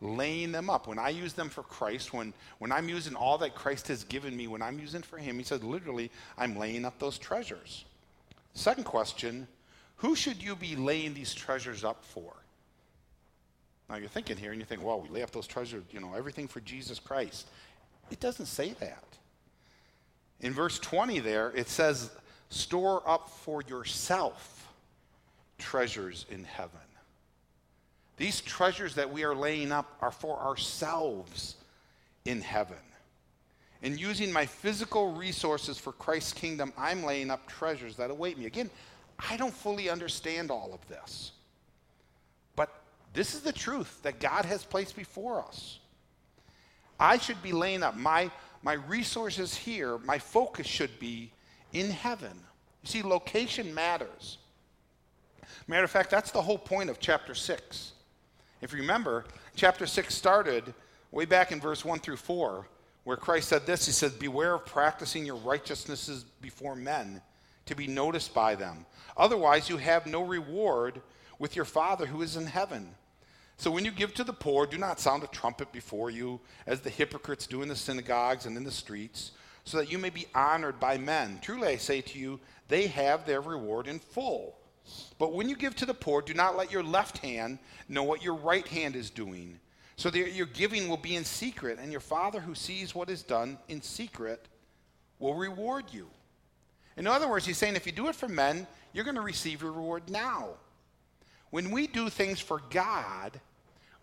laying 0.00 0.52
them 0.52 0.68
up. 0.68 0.86
When 0.86 0.98
I 0.98 1.08
use 1.08 1.32
them 1.32 1.48
for 1.48 1.62
Christ, 1.62 2.12
when, 2.12 2.34
when 2.58 2.72
I'm 2.72 2.88
using 2.88 3.14
all 3.14 3.38
that 3.38 3.54
Christ 3.54 3.88
has 3.88 4.04
given 4.04 4.36
me, 4.36 4.46
when 4.46 4.62
I'm 4.62 4.78
using 4.78 5.02
for 5.02 5.16
Him, 5.18 5.38
He 5.38 5.44
said, 5.44 5.64
literally, 5.64 6.10
I'm 6.36 6.56
laying 6.56 6.84
up 6.84 6.98
those 6.98 7.18
treasures. 7.18 7.84
Second 8.52 8.84
question, 8.84 9.46
who 9.96 10.14
should 10.14 10.42
you 10.42 10.56
be 10.56 10.76
laying 10.76 11.14
these 11.14 11.32
treasures 11.34 11.84
up 11.84 12.04
for? 12.04 12.34
Now 13.88 13.96
you're 13.96 14.08
thinking 14.08 14.36
here 14.36 14.50
and 14.50 14.60
you 14.60 14.66
think, 14.66 14.82
well, 14.82 15.00
we 15.00 15.08
lay 15.08 15.22
up 15.22 15.30
those 15.30 15.46
treasures, 15.46 15.84
you 15.90 16.00
know, 16.00 16.14
everything 16.14 16.48
for 16.48 16.60
Jesus 16.60 16.98
Christ. 16.98 17.48
It 18.10 18.20
doesn't 18.20 18.46
say 18.46 18.74
that. 18.80 19.04
In 20.40 20.52
verse 20.52 20.78
20 20.78 21.20
there, 21.20 21.52
it 21.54 21.68
says, 21.68 22.10
store 22.48 23.02
up 23.06 23.28
for 23.28 23.62
yourself 23.62 24.72
treasures 25.58 26.26
in 26.30 26.44
heaven. 26.44 26.80
These 28.16 28.40
treasures 28.40 28.94
that 28.94 29.12
we 29.12 29.24
are 29.24 29.34
laying 29.34 29.72
up 29.72 29.96
are 30.00 30.10
for 30.10 30.38
ourselves 30.38 31.56
in 32.24 32.40
heaven. 32.40 32.76
In 33.82 33.98
using 33.98 34.32
my 34.32 34.46
physical 34.46 35.12
resources 35.12 35.78
for 35.78 35.92
Christ's 35.92 36.32
kingdom, 36.32 36.72
I'm 36.78 37.04
laying 37.04 37.30
up 37.30 37.46
treasures 37.46 37.96
that 37.96 38.10
await 38.10 38.38
me. 38.38 38.46
Again, 38.46 38.70
I 39.18 39.36
don't 39.36 39.54
fully 39.54 39.90
understand 39.90 40.50
all 40.50 40.72
of 40.72 40.86
this. 40.88 41.32
This 43.16 43.34
is 43.34 43.40
the 43.40 43.52
truth 43.52 44.02
that 44.02 44.20
God 44.20 44.44
has 44.44 44.62
placed 44.62 44.94
before 44.94 45.42
us. 45.42 45.78
I 47.00 47.16
should 47.16 47.42
be 47.42 47.50
laying 47.50 47.82
up 47.82 47.96
my, 47.96 48.30
my 48.62 48.74
resources 48.74 49.56
here, 49.56 49.96
my 49.96 50.18
focus 50.18 50.66
should 50.66 51.00
be 51.00 51.32
in 51.72 51.88
heaven. 51.88 52.38
You 52.82 52.88
see, 52.90 53.02
location 53.02 53.74
matters. 53.74 54.36
Matter 55.66 55.84
of 55.84 55.90
fact, 55.90 56.10
that's 56.10 56.30
the 56.30 56.42
whole 56.42 56.58
point 56.58 56.90
of 56.90 57.00
chapter 57.00 57.34
6. 57.34 57.92
If 58.60 58.72
you 58.72 58.80
remember, 58.80 59.24
chapter 59.54 59.86
6 59.86 60.14
started 60.14 60.74
way 61.10 61.24
back 61.24 61.52
in 61.52 61.58
verse 61.58 61.86
1 61.86 62.00
through 62.00 62.18
4, 62.18 62.68
where 63.04 63.16
Christ 63.16 63.48
said 63.48 63.64
this 63.64 63.86
He 63.86 63.92
said, 63.92 64.18
Beware 64.18 64.56
of 64.56 64.66
practicing 64.66 65.24
your 65.24 65.36
righteousnesses 65.36 66.24
before 66.42 66.76
men 66.76 67.22
to 67.64 67.74
be 67.74 67.86
noticed 67.86 68.34
by 68.34 68.56
them. 68.56 68.84
Otherwise, 69.16 69.70
you 69.70 69.78
have 69.78 70.06
no 70.06 70.20
reward 70.22 71.00
with 71.38 71.56
your 71.56 71.64
Father 71.64 72.04
who 72.04 72.20
is 72.20 72.36
in 72.36 72.46
heaven. 72.46 72.94
So 73.58 73.70
when 73.70 73.84
you 73.84 73.90
give 73.90 74.12
to 74.14 74.24
the 74.24 74.32
poor, 74.32 74.66
do 74.66 74.76
not 74.76 75.00
sound 75.00 75.22
a 75.22 75.28
trumpet 75.28 75.72
before 75.72 76.10
you, 76.10 76.40
as 76.66 76.80
the 76.80 76.90
hypocrites 76.90 77.46
do 77.46 77.62
in 77.62 77.68
the 77.68 77.76
synagogues 77.76 78.46
and 78.46 78.56
in 78.56 78.64
the 78.64 78.70
streets, 78.70 79.32
so 79.64 79.78
that 79.78 79.90
you 79.90 79.98
may 79.98 80.10
be 80.10 80.26
honored 80.34 80.78
by 80.78 80.98
men. 80.98 81.38
Truly 81.40 81.68
I 81.68 81.76
say 81.76 82.00
to 82.02 82.18
you, 82.18 82.38
they 82.68 82.86
have 82.88 83.24
their 83.24 83.40
reward 83.40 83.86
in 83.86 83.98
full. 83.98 84.58
But 85.18 85.32
when 85.32 85.48
you 85.48 85.56
give 85.56 85.74
to 85.76 85.86
the 85.86 85.94
poor, 85.94 86.22
do 86.22 86.34
not 86.34 86.56
let 86.56 86.70
your 86.70 86.82
left 86.82 87.18
hand 87.18 87.58
know 87.88 88.02
what 88.02 88.22
your 88.22 88.34
right 88.34 88.66
hand 88.68 88.94
is 88.94 89.10
doing, 89.10 89.58
so 89.96 90.10
that 90.10 90.32
your 90.32 90.46
giving 90.46 90.88
will 90.88 90.96
be 90.98 91.16
in 91.16 91.24
secret, 91.24 91.78
and 91.80 91.90
your 91.90 92.00
Father 92.00 92.40
who 92.40 92.54
sees 92.54 92.94
what 92.94 93.10
is 93.10 93.22
done 93.22 93.58
in 93.68 93.80
secret 93.80 94.46
will 95.18 95.34
reward 95.34 95.86
you. 95.90 96.08
In 96.96 97.06
other 97.06 97.28
words, 97.28 97.46
he's 97.46 97.58
saying 97.58 97.74
if 97.74 97.86
you 97.86 97.92
do 97.92 98.08
it 98.08 98.14
for 98.14 98.28
men, 98.28 98.66
you're 98.92 99.04
going 99.04 99.16
to 99.16 99.22
receive 99.22 99.62
your 99.62 99.72
reward 99.72 100.08
now. 100.10 100.50
When 101.50 101.70
we 101.70 101.86
do 101.86 102.08
things 102.08 102.40
for 102.40 102.60
God, 102.70 103.40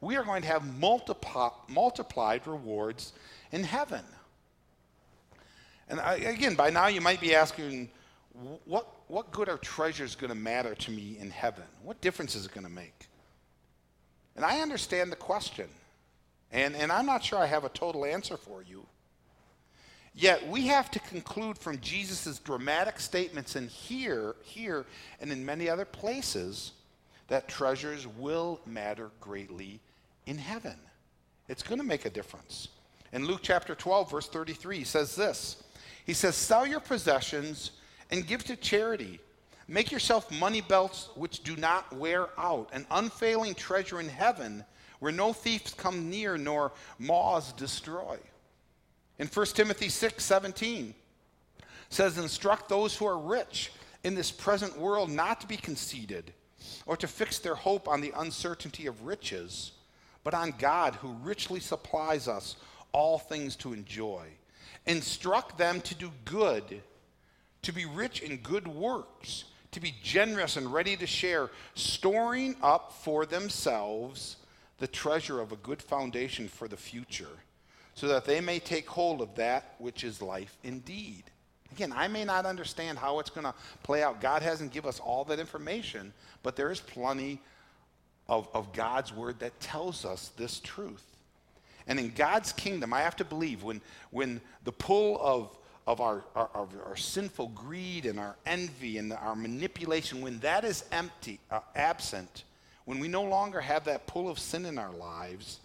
we 0.04 0.18
are 0.18 0.24
going 0.24 0.42
to 0.42 0.48
have 0.48 0.64
multiplied 0.78 2.46
rewards 2.46 3.14
in 3.52 3.64
heaven. 3.64 4.04
And 5.88 6.00
I, 6.00 6.16
again, 6.16 6.56
by 6.56 6.70
now 6.70 6.88
you 6.88 7.02
might 7.02 7.22
be 7.22 7.36
asking, 7.36 7.90
what, 8.66 8.88
what 9.08 9.32
good 9.32 9.50
are 9.50 9.58
treasures 9.58 10.16
going 10.16 10.30
to 10.30 10.36
matter 10.36 10.76
to 10.76 10.92
me 10.92 11.18
in 11.20 11.30
heaven? 11.30 11.64
What 11.84 12.02
difference 12.02 12.36
is 12.36 12.46
it 12.46 12.54
going 12.54 12.66
to 12.66 12.72
make? 12.72 13.08
And 14.36 14.44
I 14.44 14.60
understand 14.60 15.12
the 15.12 15.16
question. 15.16 15.68
And, 16.52 16.76
and 16.76 16.92
I'm 16.92 17.06
not 17.06 17.24
sure 17.24 17.40
I 17.40 17.46
have 17.46 17.64
a 17.64 17.70
total 17.70 18.06
answer 18.06 18.38
for 18.38 18.62
you. 18.62 18.86
Yet 20.16 20.48
we 20.48 20.68
have 20.68 20.92
to 20.92 21.00
conclude 21.00 21.58
from 21.58 21.80
Jesus' 21.80 22.38
dramatic 22.40 23.00
statements 23.00 23.56
in 23.56 23.68
here, 23.68 24.36
here, 24.44 24.86
and 25.20 25.32
in 25.32 25.44
many 25.46 25.70
other 25.70 25.86
places 25.86 26.74
that 27.28 27.48
treasures 27.48 28.06
will 28.06 28.60
matter 28.66 29.10
greatly 29.20 29.80
in 30.26 30.38
heaven. 30.38 30.76
It's 31.48 31.64
going 31.64 31.80
to 31.80 31.86
make 31.86 32.06
a 32.06 32.10
difference. 32.10 32.70
In 33.12 33.26
Luke 33.26 33.42
chapter 33.44 33.76
12, 33.76 34.12
verse 34.12 34.28
33, 34.28 34.80
he 34.80 34.84
says 34.84 35.16
this 35.16 35.64
He 36.06 36.14
says, 36.14 36.36
Sell 36.36 36.66
your 36.66 36.80
possessions 36.80 37.72
and 38.12 38.26
give 38.26 38.44
to 38.46 38.56
charity. 38.56 39.20
Make 39.68 39.92
yourself 39.92 40.30
money 40.32 40.62
belts 40.62 41.10
which 41.16 41.44
do 41.44 41.56
not 41.56 41.96
wear 41.96 42.28
out, 42.38 42.70
an 42.74 42.86
unfailing 42.92 43.56
treasure 43.56 44.00
in 44.00 44.10
heaven 44.10 44.66
where 45.00 45.12
no 45.12 45.34
thieves 45.34 45.74
come 45.74 46.10
near 46.10 46.38
nor 46.38 46.72
moths 47.00 47.54
destroy. 47.54 48.18
In 49.20 49.28
1 49.28 49.46
Timothy 49.48 49.90
6 49.90 50.24
17 50.24 50.94
says, 51.90 52.18
Instruct 52.18 52.70
those 52.70 52.96
who 52.96 53.06
are 53.06 53.18
rich 53.18 53.72
in 54.04 54.16
this 54.16 54.32
present 54.32 54.78
world 54.78 55.10
not 55.10 55.40
to 55.42 55.48
be 55.48 55.58
conceited 55.58 56.34
or 56.86 56.98
to 56.98 57.08
fix 57.08 57.40
their 57.40 57.56
hope 57.56 57.88
on 57.88 58.02
the 58.02 58.14
uncertainty 58.18 58.88
of 58.88 59.06
riches, 59.06 59.74
but 60.24 60.34
on 60.34 60.54
God 60.58 60.96
who 60.96 61.14
richly 61.24 61.60
supplies 61.60 62.28
us 62.28 62.56
all 62.92 63.18
things 63.18 63.56
to 63.58 63.74
enjoy. 63.74 64.26
Instruct 64.86 65.58
them 65.58 65.82
to 65.82 65.96
do 65.96 66.12
good, 66.26 66.82
to 67.64 67.72
be 67.72 67.86
rich 67.86 68.22
in 68.22 68.38
good 68.38 68.68
works, 68.68 69.46
to 69.72 69.80
be 69.80 69.96
generous 70.02 70.58
and 70.58 70.72
ready 70.72 70.96
to 70.98 71.08
share, 71.08 71.50
storing 71.76 72.56
up 72.62 72.94
for 72.94 73.26
themselves 73.26 74.38
the 74.80 74.88
treasure 74.88 75.40
of 75.40 75.52
a 75.52 75.58
good 75.58 75.82
foundation 75.82 76.48
for 76.48 76.68
the 76.68 76.78
future 76.78 77.40
so 77.96 78.08
that 78.08 78.26
they 78.26 78.42
may 78.42 78.60
take 78.60 78.88
hold 78.90 79.22
of 79.22 79.36
that 79.36 79.76
which 79.78 80.04
is 80.04 80.22
life 80.22 80.58
indeed. 80.64 81.24
Again, 81.72 81.94
I 81.96 82.08
may 82.08 82.24
not 82.24 82.46
understand 82.46 83.00
how 83.00 83.20
it's 83.20 83.30
going 83.30 83.46
to 83.46 83.54
play 83.82 84.04
out. 84.04 84.22
God 84.22 84.42
hasn't 84.42 84.72
given 84.72 84.90
us 84.90 85.00
all 85.00 85.24
that 85.26 85.40
information, 85.40 86.14
but 86.44 86.56
there 86.56 86.72
is 86.72 86.80
plenty 86.80 87.42
of, 88.28 88.48
of 88.54 88.74
God's 88.74 89.14
word 89.14 89.40
that 89.40 89.60
tells 89.60 90.06
us 90.06 90.32
this 90.38 90.60
truth. 90.60 91.04
And 91.88 92.00
in 92.00 92.12
God's 92.12 92.54
kingdom, 92.54 92.94
I 92.94 93.02
have 93.02 93.18
to 93.18 93.26
believe 93.26 93.64
when, 93.64 93.82
when 94.12 94.40
the 94.64 94.72
pull 94.72 95.20
of, 95.22 95.58
of 95.86 96.00
our, 96.00 96.24
our, 96.36 96.50
our 96.86 96.96
sinful 96.96 97.50
greed 97.50 98.06
and 98.06 98.20
our 98.20 98.36
envy 98.46 98.98
and 98.98 99.12
our 99.12 99.36
manipulation, 99.36 100.22
when 100.22 100.40
that 100.40 100.64
is 100.64 100.86
empty, 100.92 101.40
uh, 101.52 101.60
absent, 101.76 102.46
when 102.86 103.00
we 103.00 103.08
no 103.08 103.24
longer 103.24 103.60
have 103.60 103.86
that 103.86 104.08
pull 104.08 104.30
of 104.30 104.40
sin 104.40 104.66
in 104.66 104.78
our 104.78 104.94
lives, 104.94 105.60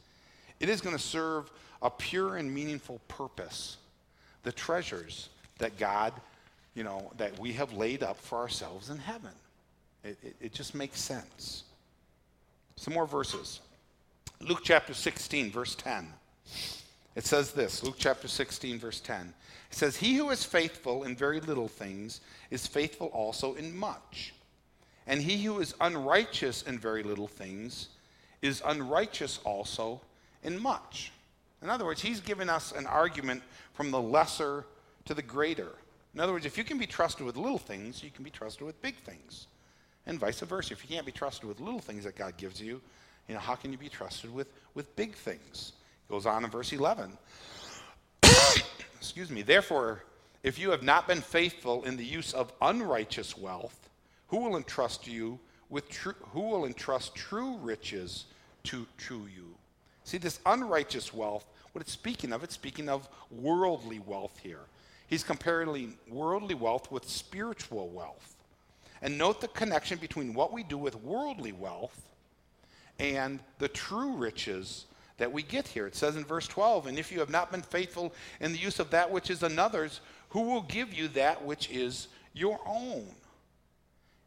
it 0.61 0.69
is 0.69 0.81
going 0.81 0.97
to 0.97 1.03
serve 1.03 1.51
a 1.83 1.91
pure 1.91 2.37
and 2.37 2.53
meaningful 2.53 3.01
purpose, 3.07 3.77
the 4.43 4.53
treasures 4.53 5.29
that 5.59 5.79
God, 5.79 6.13
you 6.75 6.83
know, 6.83 7.13
that 7.17 7.39
we 7.39 7.53
have 7.53 7.73
laid 7.73 8.03
up 8.03 8.19
for 8.19 8.39
ourselves 8.39 8.91
in 8.91 8.99
heaven. 8.99 9.31
It, 10.03 10.19
it, 10.23 10.37
it 10.41 10.53
just 10.53 10.75
makes 10.75 11.01
sense. 11.01 11.65
Some 12.79 12.95
more 12.95 13.07
verses. 13.07 13.61
Luke 14.41 14.61
chapter 14.63 14.95
16, 14.95 15.51
verse 15.51 15.75
10. 15.75 16.13
It 17.17 17.27
says 17.27 17.51
this 17.51 17.83
Luke 17.83 17.97
chapter 17.99 18.29
16, 18.29 18.79
verse 18.79 19.01
10. 19.01 19.35
It 19.71 19.77
says, 19.77 19.97
He 19.97 20.15
who 20.15 20.31
is 20.31 20.45
faithful 20.45 21.03
in 21.03 21.17
very 21.17 21.41
little 21.41 21.67
things 21.67 22.21
is 22.53 22.69
faithful 22.69 23.09
also 23.09 23.55
in 23.55 23.77
much. 23.77 24.33
And 25.09 25.21
he 25.21 25.43
who 25.43 25.59
is 25.59 25.75
unrighteous 25.81 26.63
in 26.63 26.79
very 26.79 27.03
little 27.03 27.27
things 27.27 27.89
is 28.43 28.63
unrighteous 28.65 29.41
also 29.43 30.01
in 30.45 30.63
much. 30.63 31.13
In 31.61 31.71
other 31.71 31.85
words, 31.85 32.01
he's 32.01 32.21
given 32.21 32.49
us 32.49 32.71
an 32.71 32.87
argument 32.87 33.43
from 33.73 33.91
the 33.91 34.01
lesser 34.01 34.65
to 35.07 35.15
the 35.15 35.23
greater. 35.23 35.73
In 36.15 36.21
other 36.21 36.33
words, 36.33 36.47
if 36.47 36.57
you 36.57 36.63
can 36.63 36.79
be 36.79 36.87
trusted 36.87 37.27
with 37.27 37.37
little 37.37 37.59
things, 37.59 38.05
you 38.05 38.11
can 38.11 38.23
be 38.23 38.31
trusted 38.31 38.65
with 38.65 38.81
big 38.81 38.95
things. 38.99 39.49
And 40.09 40.19
vice 40.19 40.41
versa. 40.41 40.73
If 40.73 40.83
you 40.83 40.89
can't 40.95 41.07
be 41.07 41.13
trusted 41.13 41.47
with 41.47 41.61
little 41.61 41.81
things 41.81 42.05
that 42.05 42.17
God 42.17 42.37
gives 42.37 42.61
you, 42.61 42.81
you 43.29 43.35
know, 43.35 43.41
how 43.41 43.55
can 43.55 43.71
you 43.71 43.79
be 43.79 43.91
trusted 43.91 44.35
with, 44.35 44.49
with 44.75 44.97
big 44.97 45.15
things? 45.15 45.73
It 46.09 46.13
goes 46.13 46.25
on 46.25 46.45
in 46.45 46.51
verse 46.51 46.73
11. 46.73 47.13
Excuse 48.97 49.31
me. 49.31 49.43
Therefore, 49.43 50.03
if 50.43 50.59
you 50.59 50.71
have 50.71 50.83
not 50.83 51.07
been 51.07 51.21
faithful 51.21 51.85
in 51.85 51.97
the 51.97 52.05
use 52.05 52.33
of 52.33 52.53
unrighteous 52.63 53.37
wealth, 53.37 53.91
who 54.29 54.39
will 54.39 54.57
entrust 54.57 55.07
you 55.07 55.39
with 55.69 55.89
true, 55.91 56.15
who 56.33 56.41
will 56.41 56.65
entrust 56.65 57.15
true 57.15 57.59
riches 57.59 58.25
to, 58.65 58.87
to 59.09 59.27
you? 59.35 59.55
See, 60.05 60.17
this 60.17 60.41
unrighteous 60.47 61.13
wealth, 61.13 61.45
what 61.73 61.83
it's 61.83 61.93
speaking 61.93 62.33
of, 62.33 62.43
it's 62.43 62.55
speaking 62.55 62.89
of 62.89 63.07
worldly 63.31 63.99
wealth 63.99 64.39
here. 64.43 64.63
He's 65.07 65.23
comparing 65.23 65.99
worldly 66.09 66.55
wealth 66.55 66.91
with 66.91 67.07
spiritual 67.07 67.89
wealth. 67.91 68.38
And 69.03 69.17
note 69.17 69.41
the 69.41 69.49
connection 69.49 69.99
between 69.99 70.35
what 70.35 70.53
we 70.53 70.63
do 70.63 70.79
with 70.79 70.97
worldly 70.97 71.53
wealth 71.53 72.09
and 72.99 73.41
the 73.59 73.69
true 73.69 74.17
riches 74.17 74.87
that 75.19 75.33
we 75.33 75.43
get 75.43 75.67
here. 75.69 75.87
It 75.87 75.95
says 75.95 76.17
in 76.17 76.25
verse 76.25 76.49
12, 76.49 76.87
And 76.87 76.99
if 76.99 77.13
you 77.13 77.21
have 77.21 77.31
not 77.31 77.51
been 77.51 77.63
faithful 77.63 78.13
in 78.41 78.53
the 78.53 78.59
use 78.59 78.79
of 78.79 78.91
that 78.91 79.11
which 79.11 79.31
is 79.31 79.43
another's, 79.43 80.01
who 80.31 80.43
will 80.43 80.63
give 80.63 80.93
you 80.93 81.09
that 81.09 81.45
which 81.45 81.71
is 81.71 82.09
your 82.33 82.61
own? 82.67 83.07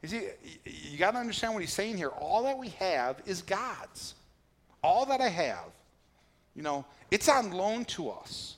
You 0.02 0.10
see, 0.10 0.28
you 0.66 0.98
got 0.98 1.12
to 1.12 1.18
understand 1.18 1.54
what 1.54 1.62
he's 1.62 1.74
saying 1.74 1.98
here. 1.98 2.10
All 2.10 2.44
that 2.44 2.58
we 2.58 2.70
have 2.70 3.22
is 3.26 3.42
God's. 3.42 4.16
All 4.84 5.06
that 5.06 5.22
I 5.22 5.30
have, 5.30 5.70
you 6.56 6.64
know, 6.64 6.86
it's 7.12 7.30
on 7.30 7.52
loan 7.52 7.86
to 7.86 8.10
us. 8.10 8.58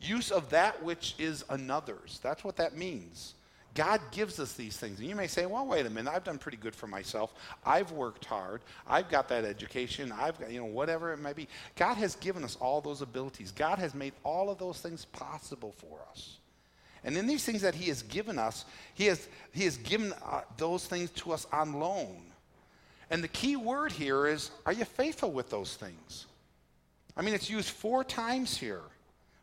Use 0.00 0.32
of 0.32 0.50
that 0.50 0.82
which 0.82 1.14
is 1.18 1.44
another's. 1.48 2.18
That's 2.22 2.42
what 2.42 2.56
that 2.56 2.76
means. 2.76 3.34
God 3.76 4.00
gives 4.10 4.40
us 4.40 4.54
these 4.54 4.76
things. 4.76 4.98
And 4.98 5.08
you 5.08 5.14
may 5.14 5.26
say, 5.26 5.44
well, 5.44 5.66
wait 5.66 5.84
a 5.84 5.90
minute, 5.90 6.12
I've 6.12 6.24
done 6.24 6.38
pretty 6.38 6.56
good 6.56 6.74
for 6.74 6.86
myself. 6.86 7.34
I've 7.64 7.92
worked 7.92 8.24
hard. 8.24 8.62
I've 8.88 9.10
got 9.10 9.28
that 9.28 9.44
education. 9.44 10.10
I've 10.10 10.40
got, 10.40 10.50
you 10.50 10.58
know, 10.58 10.66
whatever 10.66 11.12
it 11.12 11.18
may 11.18 11.34
be. 11.34 11.46
God 11.76 11.94
has 11.98 12.16
given 12.16 12.42
us 12.42 12.56
all 12.58 12.80
those 12.80 13.02
abilities. 13.02 13.52
God 13.52 13.78
has 13.78 13.94
made 13.94 14.14
all 14.24 14.50
of 14.50 14.58
those 14.58 14.80
things 14.80 15.04
possible 15.04 15.72
for 15.76 15.98
us. 16.10 16.38
And 17.04 17.16
in 17.16 17.26
these 17.26 17.44
things 17.44 17.60
that 17.62 17.74
He 17.74 17.88
has 17.88 18.02
given 18.02 18.38
us, 18.38 18.64
He 18.94 19.04
has, 19.04 19.28
he 19.52 19.64
has 19.64 19.76
given 19.76 20.12
uh, 20.24 20.40
those 20.56 20.86
things 20.86 21.10
to 21.10 21.32
us 21.32 21.46
on 21.52 21.74
loan. 21.74 22.22
And 23.10 23.22
the 23.22 23.28
key 23.28 23.56
word 23.56 23.92
here 23.92 24.26
is 24.26 24.50
are 24.64 24.72
you 24.72 24.86
faithful 24.86 25.30
with 25.30 25.50
those 25.50 25.76
things? 25.76 26.26
I 27.14 27.22
mean, 27.22 27.34
it's 27.34 27.50
used 27.50 27.68
four 27.68 28.02
times 28.04 28.56
here. 28.56 28.82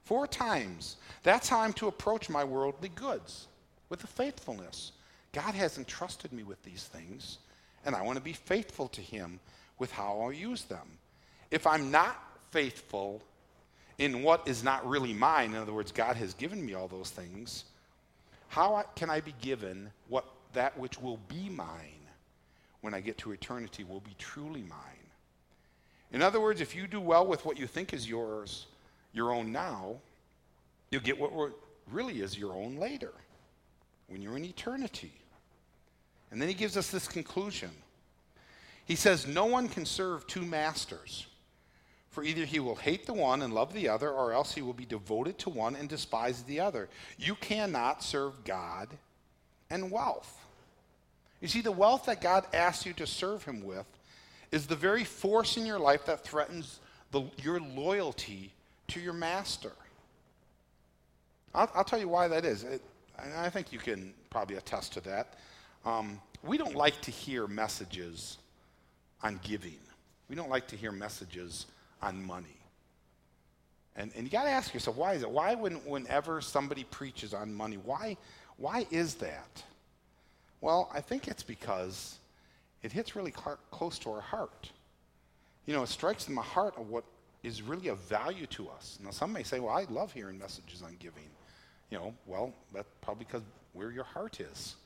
Four 0.03 0.27
times. 0.27 0.97
That's 1.21 1.47
how 1.47 1.61
I'm 1.61 1.73
to 1.73 1.87
approach 1.87 2.29
my 2.29 2.43
worldly 2.43 2.89
goods 2.89 3.47
with 3.93 4.03
a 4.03 4.07
faithfulness. 4.07 4.91
God 5.33 5.53
has 5.53 5.77
entrusted 5.77 6.33
me 6.33 6.41
with 6.41 6.63
these 6.63 6.85
things, 6.85 7.37
and 7.85 7.95
I 7.95 8.01
want 8.01 8.17
to 8.17 8.23
be 8.23 8.33
faithful 8.33 8.87
to 8.87 9.01
Him 9.01 9.39
with 9.77 9.91
how 9.91 10.19
I'll 10.19 10.33
use 10.33 10.63
them. 10.63 10.97
If 11.51 11.67
I'm 11.67 11.91
not 11.91 12.19
faithful 12.49 13.21
in 13.99 14.23
what 14.23 14.47
is 14.47 14.63
not 14.63 14.83
really 14.89 15.13
mine, 15.13 15.51
in 15.51 15.57
other 15.57 15.73
words, 15.73 15.91
God 15.91 16.15
has 16.15 16.33
given 16.33 16.65
me 16.65 16.73
all 16.73 16.87
those 16.87 17.11
things, 17.11 17.65
how 18.47 18.83
can 18.95 19.11
I 19.11 19.21
be 19.21 19.35
given 19.41 19.91
what 20.09 20.25
that 20.53 20.75
which 20.75 20.99
will 20.99 21.19
be 21.27 21.49
mine? 21.49 21.99
when 22.81 22.93
I 22.93 22.99
get 22.99 23.17
to 23.19 23.31
eternity 23.31 23.85
will 23.85 24.01
be 24.01 24.13
truly 24.19 24.61
mine. 24.63 25.07
In 26.11 26.21
other 26.21 26.41
words, 26.41 26.59
if 26.59 26.75
you 26.75 26.85
do 26.85 26.99
well 26.99 27.25
with 27.25 27.45
what 27.45 27.57
you 27.57 27.65
think 27.65 27.93
is 27.93 28.09
yours, 28.09 28.67
your 29.13 29.31
own 29.31 29.53
now, 29.53 29.95
you'll 30.91 31.01
get 31.01 31.17
what 31.17 31.53
really 31.89 32.19
is 32.19 32.37
your 32.37 32.51
own 32.51 32.75
later 32.75 33.13
when 34.07 34.21
you're 34.21 34.37
in 34.37 34.45
eternity. 34.45 35.13
And 36.31 36.41
then 36.41 36.47
he 36.47 36.55
gives 36.55 36.77
us 36.77 36.89
this 36.89 37.07
conclusion. 37.07 37.69
He 38.85 38.95
says, 38.95 39.27
No 39.27 39.45
one 39.45 39.69
can 39.69 39.85
serve 39.85 40.27
two 40.27 40.41
masters, 40.41 41.27
for 42.09 42.23
either 42.23 42.45
he 42.45 42.59
will 42.59 42.75
hate 42.75 43.05
the 43.05 43.13
one 43.13 43.41
and 43.41 43.53
love 43.53 43.73
the 43.73 43.89
other, 43.89 44.09
or 44.09 44.33
else 44.33 44.53
he 44.53 44.61
will 44.61 44.73
be 44.73 44.85
devoted 44.85 45.37
to 45.39 45.49
one 45.49 45.75
and 45.75 45.87
despise 45.87 46.43
the 46.43 46.59
other. 46.59 46.89
You 47.17 47.35
cannot 47.35 48.03
serve 48.03 48.43
God 48.43 48.89
and 49.69 49.91
wealth. 49.91 50.39
You 51.43 51.49
see, 51.49 51.61
the 51.61 51.71
wealth 51.73 52.05
that 52.05 52.21
God 52.21 52.45
asks 52.53 52.85
you 52.85 52.93
to 52.93 53.05
serve 53.05 53.43
Him 53.43 53.65
with 53.65 53.85
is 54.51 54.65
the 54.65 54.77
very 54.77 55.03
force 55.03 55.57
in 55.57 55.65
your 55.65 55.77
life 55.79 56.05
that 56.05 56.23
threatens 56.23 56.79
the, 57.11 57.23
your 57.41 57.59
loyalty 57.59 58.53
to 58.87 59.01
your 59.01 59.11
master. 59.11 59.73
I'll, 61.53 61.69
I'll 61.75 61.83
tell 61.83 61.99
you 61.99 62.07
why 62.07 62.29
that 62.29 62.45
is. 62.45 62.63
It, 62.63 62.81
I 63.17 63.49
think 63.49 63.71
you 63.71 63.79
can 63.79 64.13
probably 64.29 64.55
attest 64.55 64.93
to 64.93 65.01
that. 65.01 65.35
Um, 65.85 66.19
we 66.43 66.57
don't 66.57 66.75
like 66.75 66.99
to 67.01 67.11
hear 67.11 67.47
messages 67.47 68.37
on 69.21 69.39
giving. 69.43 69.79
We 70.29 70.35
don't 70.35 70.49
like 70.49 70.67
to 70.69 70.75
hear 70.75 70.91
messages 70.91 71.67
on 72.01 72.23
money. 72.23 72.57
And, 73.95 74.11
and 74.15 74.25
you 74.25 74.31
got 74.31 74.43
to 74.43 74.49
ask 74.49 74.73
yourself, 74.73 74.97
why 74.97 75.13
is 75.13 75.21
it? 75.21 75.29
Why, 75.29 75.53
when, 75.55 75.75
whenever 75.85 76.41
somebody 76.41 76.83
preaches 76.85 77.33
on 77.33 77.53
money, 77.53 77.77
why, 77.77 78.17
why 78.57 78.87
is 78.89 79.15
that? 79.15 79.63
Well, 80.61 80.89
I 80.93 81.01
think 81.01 81.27
it's 81.27 81.43
because 81.43 82.17
it 82.81 82.91
hits 82.91 83.15
really 83.15 83.31
cl- 83.31 83.59
close 83.69 83.99
to 83.99 84.11
our 84.11 84.21
heart. 84.21 84.69
You 85.65 85.75
know, 85.75 85.83
it 85.83 85.89
strikes 85.89 86.27
in 86.27 86.35
the 86.35 86.41
heart 86.41 86.73
of 86.77 86.89
what 86.89 87.03
is 87.43 87.61
really 87.61 87.89
of 87.89 87.99
value 87.99 88.47
to 88.47 88.69
us. 88.69 88.97
Now, 89.03 89.11
some 89.11 89.31
may 89.31 89.43
say, 89.43 89.59
well, 89.59 89.75
I 89.75 89.83
love 89.89 90.11
hearing 90.11 90.39
messages 90.39 90.81
on 90.81 90.95
giving. 90.99 91.29
You 91.93 91.99
know, 91.99 92.13
well, 92.25 92.51
that's 92.73 92.89
probably 93.01 93.25
because 93.25 93.43
where 93.73 93.91
your 93.91 94.03
heart 94.03 94.39
is 94.39 94.77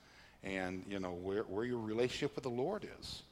and, 0.44 0.84
you 0.90 1.00
know, 1.00 1.14
where, 1.14 1.44
where 1.44 1.64
your 1.64 1.80
relationship 1.80 2.36
with 2.36 2.44
the 2.44 2.50
Lord 2.50 2.86
is. 3.00 3.24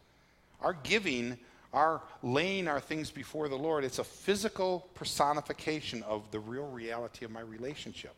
Our 0.62 0.78
giving, 0.84 1.38
our 1.74 2.02
laying 2.24 2.70
our 2.70 2.80
things 2.80 3.12
before 3.12 3.50
the 3.50 3.58
Lord, 3.58 3.84
it's 3.84 4.00
a 4.00 4.04
physical 4.06 4.88
personification 4.94 6.04
of 6.04 6.32
the 6.32 6.40
real 6.40 6.68
reality 6.68 7.26
of 7.26 7.32
my 7.32 7.42
relationship 7.42 8.14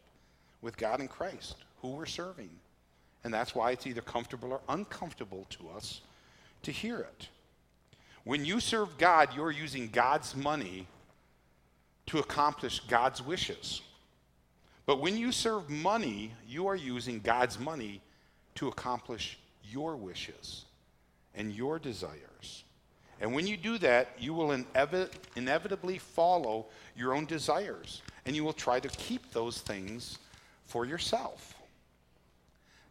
with 0.61 0.77
God 0.77 0.99
and 0.99 1.09
Christ, 1.09 1.55
who 1.81 1.87
we're 1.87 2.05
serving. 2.05 2.51
And 3.23 3.33
that's 3.33 3.55
why 3.55 3.71
it's 3.71 3.87
either 3.87 4.01
comfortable 4.01 4.51
or 4.51 4.61
uncomfortable 4.69 5.47
to 5.49 5.69
us 5.75 6.01
to 6.61 6.71
hear 6.71 6.99
it. 6.99 7.29
When 8.25 8.45
you 8.45 8.59
serve 8.59 8.95
God, 8.99 9.29
you're 9.35 9.49
using 9.49 9.87
God's 9.87 10.35
money 10.35 10.85
to 12.05 12.19
accomplish 12.19 12.79
God's 12.81 13.23
wishes. 13.23 13.81
But 14.87 15.01
when 15.01 15.17
you 15.17 15.33
serve 15.33 15.69
money, 15.69 16.31
you 16.47 16.67
are 16.67 16.75
using 16.75 17.19
God's 17.19 17.59
money 17.59 18.01
to 18.55 18.69
accomplish 18.69 19.37
your 19.69 19.97
wishes 19.97 20.63
and 21.35 21.53
your 21.53 21.77
desires. 21.77 22.63
And 23.19 23.35
when 23.35 23.45
you 23.45 23.57
do 23.57 23.77
that, 23.79 24.09
you 24.17 24.33
will 24.33 24.47
inevi- 24.47 25.11
inevitably 25.35 25.97
follow 25.97 26.67
your 26.95 27.13
own 27.13 27.25
desires, 27.25 28.01
and 28.25 28.35
you 28.35 28.45
will 28.45 28.53
try 28.53 28.79
to 28.79 28.87
keep 28.87 29.33
those 29.33 29.59
things 29.59 30.19
for 30.65 30.85
yourself. 30.85 31.53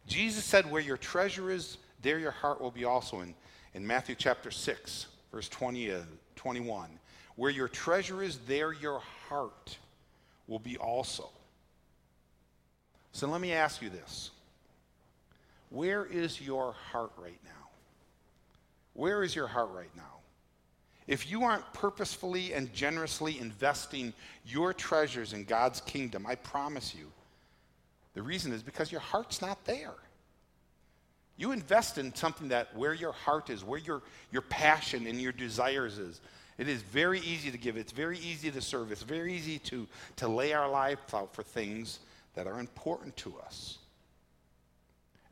Jesus 0.05 0.45
said, 0.45 0.69
Where 0.69 0.81
your 0.81 0.97
treasure 0.97 1.49
is, 1.49 1.77
there 2.03 2.19
your 2.19 2.31
heart 2.31 2.61
will 2.61 2.71
be 2.71 2.85
also. 2.85 3.21
In, 3.21 3.33
in 3.73 3.87
Matthew 3.87 4.15
chapter 4.15 4.51
6, 4.51 5.07
verse 5.31 5.49
20, 5.49 5.91
uh, 5.91 5.99
21, 6.35 6.89
where 7.37 7.51
your 7.51 7.67
treasure 7.67 8.21
is, 8.21 8.37
there 8.47 8.71
your 8.71 8.99
heart 8.99 9.77
will 10.47 10.59
be 10.59 10.77
also. 10.77 11.29
So 13.11 13.27
let 13.27 13.41
me 13.41 13.53
ask 13.53 13.81
you 13.81 13.89
this 13.89 14.31
Where 15.69 16.05
is 16.05 16.39
your 16.41 16.73
heart 16.73 17.11
right 17.17 17.39
now? 17.43 17.67
Where 18.93 19.23
is 19.23 19.35
your 19.35 19.47
heart 19.47 19.69
right 19.73 19.95
now? 19.95 20.03
If 21.07 21.29
you 21.29 21.43
aren't 21.43 21.71
purposefully 21.73 22.51
and 22.53 22.73
generously 22.73 23.39
investing 23.39 24.13
your 24.45 24.73
treasures 24.73 25.31
in 25.31 25.45
God's 25.45 25.79
kingdom, 25.81 26.25
I 26.27 26.35
promise 26.35 26.93
you, 26.93 27.11
the 28.13 28.21
reason 28.21 28.51
is 28.51 28.61
because 28.61 28.91
your 28.91 28.99
heart's 28.99 29.41
not 29.41 29.63
there. 29.65 29.93
You 31.37 31.51
invest 31.51 31.97
in 31.97 32.13
something 32.15 32.49
that 32.49 32.75
where 32.75 32.93
your 32.93 33.11
heart 33.13 33.49
is, 33.49 33.63
where 33.63 33.79
your, 33.79 34.01
your 34.31 34.41
passion 34.41 35.05
and 35.05 35.21
your 35.21 35.31
desires 35.31 35.97
is. 35.99 36.19
It 36.57 36.67
is 36.67 36.81
very 36.81 37.19
easy 37.19 37.51
to 37.51 37.57
give. 37.57 37.77
It's 37.77 37.91
very 37.91 38.17
easy 38.17 38.49
to 38.49 38.59
serve. 38.59 38.91
It's 38.91 39.03
very 39.03 39.33
easy 39.33 39.59
to, 39.59 39.87
to 40.17 40.27
lay 40.27 40.53
our 40.53 40.67
lives 40.67 41.13
out 41.13 41.33
for 41.35 41.43
things 41.43 41.99
that 42.37 42.45
are 42.45 42.59
important 42.59 43.17
to 43.17 43.33
us. 43.47 43.79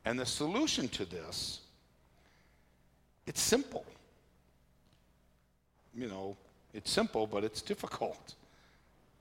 And 0.04 0.18
the 0.18 0.26
solution 0.26 0.88
to 0.88 1.04
this, 1.04 1.60
it's 3.28 3.40
simple. 3.40 3.86
You 5.94 6.08
know, 6.08 6.36
it's 6.74 6.90
simple, 6.90 7.28
but 7.28 7.44
it's 7.44 7.62
difficult. 7.62 8.34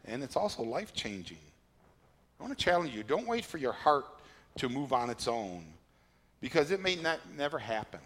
And 0.05 0.23
it's 0.23 0.35
also 0.35 0.63
life 0.63 0.95
changing. 0.95 1.37
I 2.39 2.43
want 2.43 2.57
to 2.57 2.63
challenge 2.63 2.91
you 2.91 3.03
don't 3.03 3.27
wait 3.27 3.45
for 3.45 3.59
your 3.59 3.73
heart 3.73 4.05
to 4.57 4.67
move 4.67 4.91
on 4.91 5.11
its 5.11 5.27
own 5.27 5.63
because 6.41 6.71
it 6.71 6.81
may 6.81 6.95
not, 6.95 7.19
never 7.37 7.59
happen. 7.59 7.99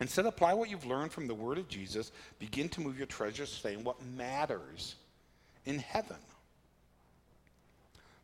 Instead, 0.00 0.26
apply 0.26 0.52
what 0.52 0.68
you've 0.68 0.84
learned 0.84 1.12
from 1.12 1.26
the 1.26 1.34
Word 1.34 1.56
of 1.56 1.66
Jesus. 1.66 2.12
Begin 2.38 2.68
to 2.70 2.82
move 2.82 2.98
your 2.98 3.06
treasures 3.06 3.50
saying 3.50 3.82
what 3.84 3.96
matters 4.18 4.96
in 5.64 5.78
heaven. 5.78 6.16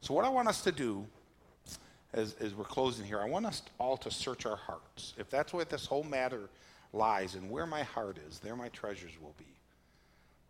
So, 0.07 0.15
what 0.15 0.25
I 0.25 0.29
want 0.29 0.47
us 0.47 0.61
to 0.61 0.71
do 0.71 1.05
as, 2.13 2.35
as 2.35 2.55
we're 2.55 2.63
closing 2.63 3.05
here, 3.05 3.19
I 3.21 3.29
want 3.29 3.45
us 3.45 3.61
all 3.81 3.97
to 3.97 4.11
search 4.13 4.47
our 4.47 4.55
hearts. 4.55 5.15
If 5.19 5.29
that's 5.31 5.53
where 5.53 5.65
this 5.65 5.85
whole 5.85 6.05
matter 6.05 6.49
lies 6.93 7.35
and 7.35 7.51
where 7.51 7.67
my 7.67 7.83
heart 7.83 8.17
is, 8.29 8.39
there 8.39 8.55
my 8.55 8.69
treasures 8.69 9.11
will 9.21 9.35
be. 9.37 9.49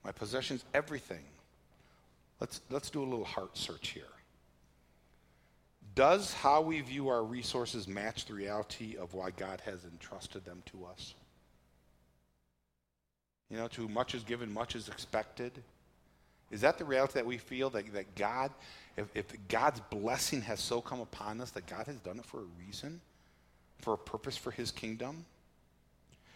My 0.04 0.12
possessions, 0.12 0.62
everything. 0.74 1.24
Let's, 2.38 2.60
let's 2.68 2.90
do 2.90 3.02
a 3.02 3.08
little 3.08 3.24
heart 3.24 3.56
search 3.56 3.88
here. 3.88 4.02
Does 5.94 6.34
how 6.34 6.60
we 6.60 6.82
view 6.82 7.08
our 7.08 7.24
resources 7.24 7.88
match 7.88 8.26
the 8.26 8.34
reality 8.34 8.98
of 8.98 9.14
why 9.14 9.30
God 9.30 9.62
has 9.64 9.86
entrusted 9.90 10.44
them 10.44 10.62
to 10.66 10.84
us? 10.84 11.14
You 13.48 13.56
know, 13.56 13.68
to 13.68 13.88
much 13.88 14.14
is 14.14 14.22
given, 14.22 14.52
much 14.52 14.76
is 14.76 14.88
expected. 14.88 15.62
Is 16.50 16.60
that 16.60 16.78
the 16.78 16.84
reality 16.84 17.14
that 17.14 17.26
we 17.26 17.38
feel 17.38 17.70
that, 17.70 17.92
that 17.92 18.14
God, 18.14 18.52
if, 18.96 19.06
if 19.14 19.26
God's 19.48 19.80
blessing 19.90 20.42
has 20.42 20.60
so 20.60 20.80
come 20.80 21.00
upon 21.00 21.40
us, 21.40 21.50
that 21.52 21.66
God 21.66 21.86
has 21.86 21.96
done 21.96 22.18
it 22.18 22.24
for 22.24 22.40
a 22.40 22.64
reason, 22.66 23.00
for 23.78 23.94
a 23.94 23.98
purpose 23.98 24.36
for 24.36 24.50
his 24.50 24.70
kingdom? 24.70 25.24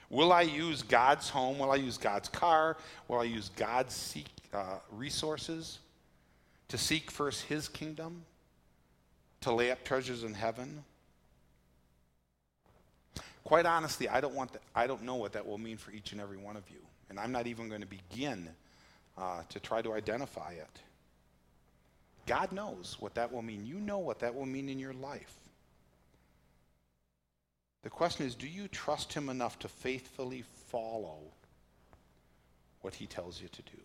Will 0.09 0.33
I 0.33 0.43
use 0.43 0.83
God's 0.83 1.29
home? 1.29 1.59
Will 1.59 1.71
I 1.71 1.77
use 1.77 1.97
God's 1.97 2.29
car? 2.29 2.77
Will 3.07 3.21
I 3.21 3.25
use 3.25 3.51
God's 3.55 3.95
seek, 3.95 4.27
uh, 4.53 4.79
resources 4.91 5.79
to 6.69 6.77
seek 6.77 7.11
first 7.11 7.43
his 7.43 7.69
kingdom? 7.69 8.25
to 9.41 9.53
lay 9.53 9.71
up 9.71 9.85
treasures 9.85 10.23
in 10.23 10.35
heaven? 10.35 10.85
Quite 13.45 13.67
honestly, 13.67 14.09
I 14.09 14.21
don't, 14.21 14.35
want 14.35 14.53
that, 14.53 14.63
I 14.75 14.87
don't 14.87 15.03
know 15.03 15.17
what 15.17 15.33
that 15.33 15.47
will 15.47 15.59
mean 15.59 15.77
for 15.77 15.91
each 15.91 16.13
and 16.13 16.21
every 16.21 16.37
one 16.37 16.57
of 16.57 16.69
you. 16.71 16.79
And 17.09 17.19
I'm 17.19 17.33
not 17.33 17.47
even 17.47 17.69
going 17.69 17.81
to 17.81 17.87
begin 17.87 18.49
uh, 19.21 19.43
to 19.49 19.61
try 19.61 19.83
to 19.83 19.93
identify 19.93 20.53
it. 20.53 20.81
God 22.27 22.53
knows 22.53 22.97
what 23.01 23.15
that 23.15 23.33
will 23.33 23.43
mean. 23.43 23.67
You 23.67 23.81
know 23.81 23.99
what 23.99 24.21
that 24.21 24.35
will 24.35 24.47
mean 24.47 24.69
in 24.69 24.79
your 24.79 24.95
life. 24.95 25.35
The 27.83 27.91
question 27.91 28.27
is 28.27 28.35
do 28.35 28.47
you 28.47 28.69
trust 28.69 29.13
Him 29.13 29.29
enough 29.29 29.59
to 29.61 29.69
faithfully 29.69 30.45
follow 30.69 31.19
what 32.83 32.95
He 32.95 33.07
tells 33.07 33.41
you 33.41 33.49
to 33.49 33.63
do? 33.63 33.81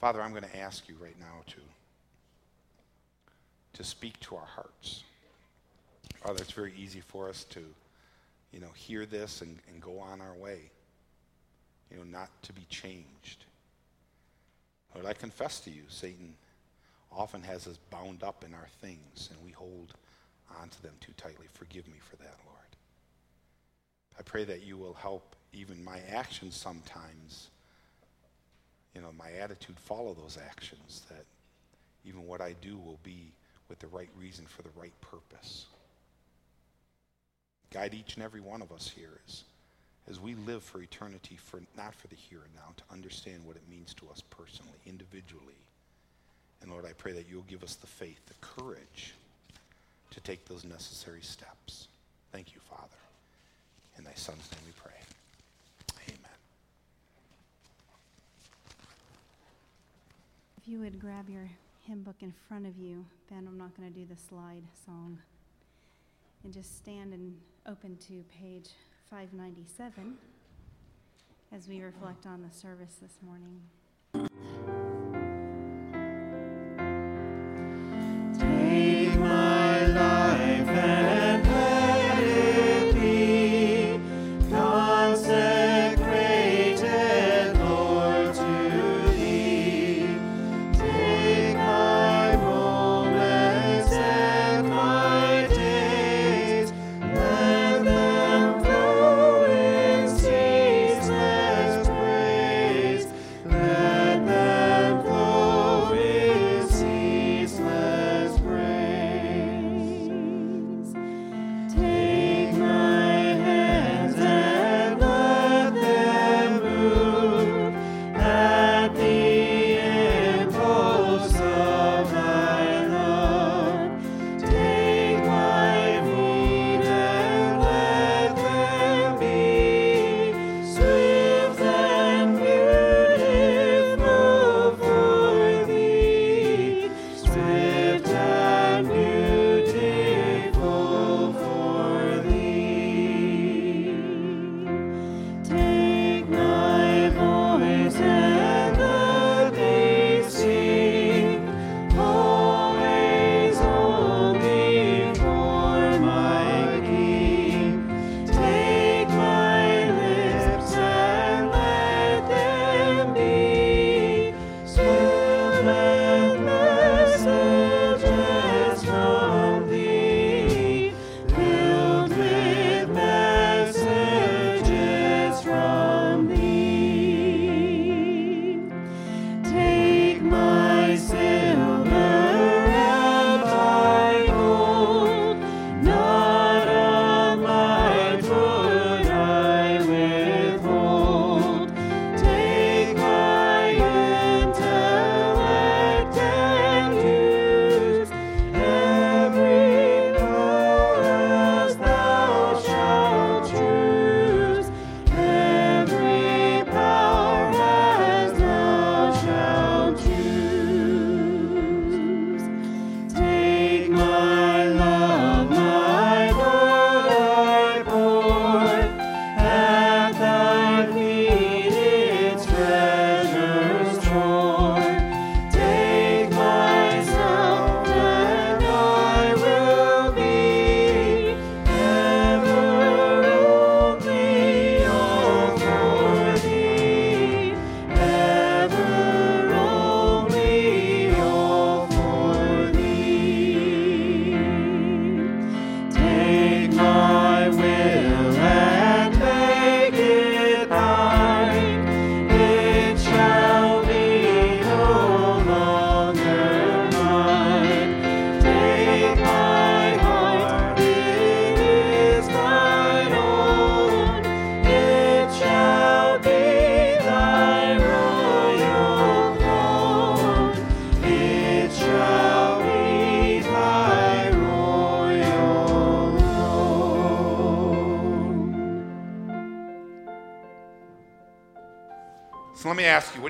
Father, 0.00 0.20
I'm 0.20 0.30
going 0.30 0.42
to 0.42 0.56
ask 0.56 0.88
you 0.88 0.96
right 1.00 1.18
now 1.18 1.42
to 1.48 1.60
to 3.74 3.84
speak 3.84 4.18
to 4.20 4.36
our 4.36 4.46
hearts. 4.46 5.04
Father, 6.22 6.40
it's 6.40 6.52
very 6.52 6.72
easy 6.78 7.00
for 7.00 7.28
us 7.28 7.44
to, 7.44 7.60
you 8.50 8.58
know, 8.58 8.70
hear 8.74 9.04
this 9.04 9.42
and, 9.42 9.58
and 9.68 9.82
go 9.82 9.98
on 9.98 10.22
our 10.22 10.34
way, 10.34 10.70
you 11.90 11.96
know, 11.96 12.04
not 12.04 12.30
to 12.42 12.52
be 12.52 12.66
changed. 12.68 13.44
Lord, 14.94 15.06
I 15.06 15.12
confess 15.12 15.60
to 15.60 15.70
you, 15.70 15.82
Satan 15.88 16.34
often 17.12 17.42
has 17.42 17.66
us 17.66 17.78
bound 17.90 18.22
up 18.22 18.44
in 18.44 18.54
our 18.54 18.68
things, 18.80 19.30
and 19.32 19.44
we 19.44 19.50
hold 19.52 19.94
onto 20.60 20.80
them 20.82 20.94
too 21.00 21.12
tightly. 21.16 21.46
Forgive 21.52 21.86
me 21.86 21.98
for 21.98 22.16
that, 22.16 22.36
Lord. 22.46 22.56
I 24.18 24.22
pray 24.22 24.44
that 24.44 24.62
you 24.64 24.76
will 24.76 24.94
help 24.94 25.36
even 25.52 25.82
my 25.84 26.00
actions 26.10 26.54
sometimes, 26.54 27.48
you 28.94 29.00
know, 29.00 29.12
my 29.18 29.32
attitude 29.32 29.78
follow 29.78 30.14
those 30.14 30.38
actions, 30.42 31.02
that 31.10 31.24
even 32.04 32.26
what 32.26 32.40
I 32.40 32.54
do 32.60 32.78
will 32.78 32.98
be 33.02 33.32
with 33.68 33.78
the 33.78 33.88
right 33.88 34.10
reason 34.16 34.46
for 34.46 34.62
the 34.62 34.70
right 34.76 34.98
purpose. 35.00 35.66
Guide 37.72 37.94
each 37.94 38.14
and 38.14 38.22
every 38.22 38.40
one 38.40 38.62
of 38.62 38.72
us 38.72 38.88
here 38.88 39.20
as, 39.26 39.44
as 40.08 40.20
we 40.20 40.34
live 40.34 40.62
for 40.62 40.80
eternity, 40.80 41.36
for 41.36 41.60
not 41.76 41.94
for 41.94 42.06
the 42.08 42.14
here 42.14 42.40
and 42.44 42.54
now, 42.54 42.72
to 42.76 42.82
understand 42.92 43.44
what 43.44 43.56
it 43.56 43.62
means 43.68 43.92
to 43.94 44.08
us 44.08 44.22
personally, 44.30 44.78
individually. 44.86 45.54
And 46.62 46.70
Lord, 46.70 46.84
I 46.84 46.92
pray 46.92 47.12
that 47.12 47.26
you'll 47.28 47.42
give 47.42 47.62
us 47.62 47.74
the 47.74 47.86
faith, 47.86 48.20
the 48.26 48.34
courage 48.40 49.14
to 50.10 50.20
take 50.20 50.46
those 50.46 50.64
necessary 50.64 51.20
steps. 51.22 51.88
Thank 52.32 52.54
you, 52.54 52.60
Father. 52.70 52.82
In 53.98 54.04
thy 54.04 54.14
Son's 54.14 54.50
name 54.52 54.60
we 54.64 54.72
pray. 54.72 54.98
Amen. 56.08 56.36
If 60.62 60.68
you 60.68 60.78
would 60.80 61.00
grab 61.00 61.28
your 61.28 61.48
hymn 61.86 62.02
book 62.02 62.16
in 62.20 62.32
front 62.48 62.66
of 62.66 62.76
you, 62.78 63.04
then 63.30 63.46
I'm 63.48 63.58
not 63.58 63.76
going 63.76 63.92
to 63.92 63.98
do 63.98 64.06
the 64.06 64.20
slide 64.20 64.62
song. 64.84 65.18
And 66.44 66.52
just 66.52 66.76
stand 66.76 67.12
and 67.12 67.36
open 67.66 67.96
to 68.08 68.24
page 68.40 68.70
597 69.10 70.16
as 71.52 71.68
we 71.68 71.80
reflect 71.80 72.26
on 72.26 72.42
the 72.42 72.56
service 72.56 72.96
this 73.00 73.18
morning. 73.22 73.62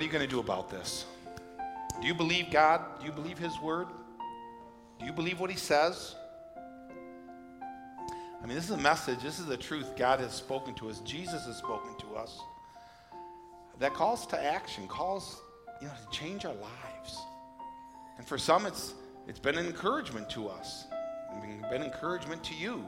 You, 0.07 0.13
going 0.13 0.25
to 0.25 0.31
do 0.31 0.41
about 0.41 0.71
this? 0.71 1.05
Do 2.01 2.07
you 2.07 2.15
believe 2.15 2.51
God? 2.51 3.01
Do 3.01 3.07
you 3.07 3.13
believe 3.13 3.39
His 3.39 3.61
word? 3.61 3.89
Do 5.01 5.05
you 5.05 5.13
believe 5.13 5.41
what 5.41 5.51
He 5.51 5.57
says? 5.57 6.15
I 7.61 8.47
mean, 8.47 8.55
this 8.55 8.67
is 8.67 8.71
a 8.71 8.77
message, 8.77 9.21
this 9.23 9.41
is 9.41 9.47
the 9.47 9.57
truth 9.57 9.97
God 9.97 10.21
has 10.21 10.33
spoken 10.33 10.75
to 10.75 10.89
us, 10.89 11.01
Jesus 11.01 11.47
has 11.47 11.57
spoken 11.57 11.97
to 11.99 12.15
us, 12.15 12.39
that 13.81 13.93
calls 13.95 14.27
to 14.29 14.41
action, 14.41 14.87
calls 14.87 15.41
you 15.81 15.89
know, 15.89 15.93
to 15.93 16.17
change 16.17 16.45
our 16.45 16.55
lives. 16.55 17.19
And 18.19 18.27
for 18.27 18.39
some, 18.39 18.67
it's, 18.67 18.95
it's 19.27 19.41
been 19.41 19.59
an 19.59 19.67
encouragement 19.67 20.31
to 20.31 20.49
us, 20.49 20.85
it's 21.33 21.69
been 21.69 21.83
encouragement 21.83 22.45
to 22.45 22.55
you. 22.55 22.87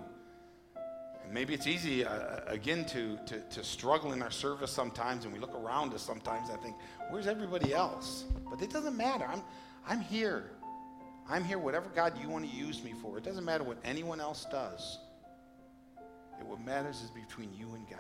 Maybe 1.31 1.53
it's 1.53 1.67
easy, 1.67 2.05
uh, 2.05 2.41
again, 2.47 2.85
to, 2.87 3.19
to, 3.27 3.41
to 3.41 3.65
struggle 3.65 4.13
in 4.13 4.23
our 4.23 4.31
service 4.31 4.71
sometimes, 4.71 5.25
and 5.25 5.33
we 5.33 5.39
look 5.39 5.55
around 5.55 5.93
us 5.93 6.03
sometimes 6.03 6.49
and 6.49 6.59
I 6.59 6.63
think, 6.63 6.77
where's 7.11 7.27
everybody 7.27 7.75
else? 7.75 8.25
But 8.49 8.63
it 8.63 8.71
doesn't 8.71 8.97
matter. 8.97 9.27
I'm, 9.31 9.43
I'm 9.87 10.01
here. 10.01 10.51
I'm 11.29 11.45
here, 11.45 11.59
whatever 11.59 11.91
God 11.95 12.19
you 12.21 12.29
want 12.31 12.49
to 12.49 12.57
use 12.57 12.83
me 12.83 12.95
for. 13.03 13.19
It 13.19 13.25
doesn't 13.25 13.45
matter 13.45 13.63
what 13.63 13.77
anyone 13.85 14.21
else 14.21 14.47
does. 14.51 14.99
It, 16.41 16.47
what 16.47 16.65
matters 16.65 17.03
is 17.03 17.11
between 17.11 17.53
you 17.53 17.75
and 17.75 17.87
God. 17.89 17.99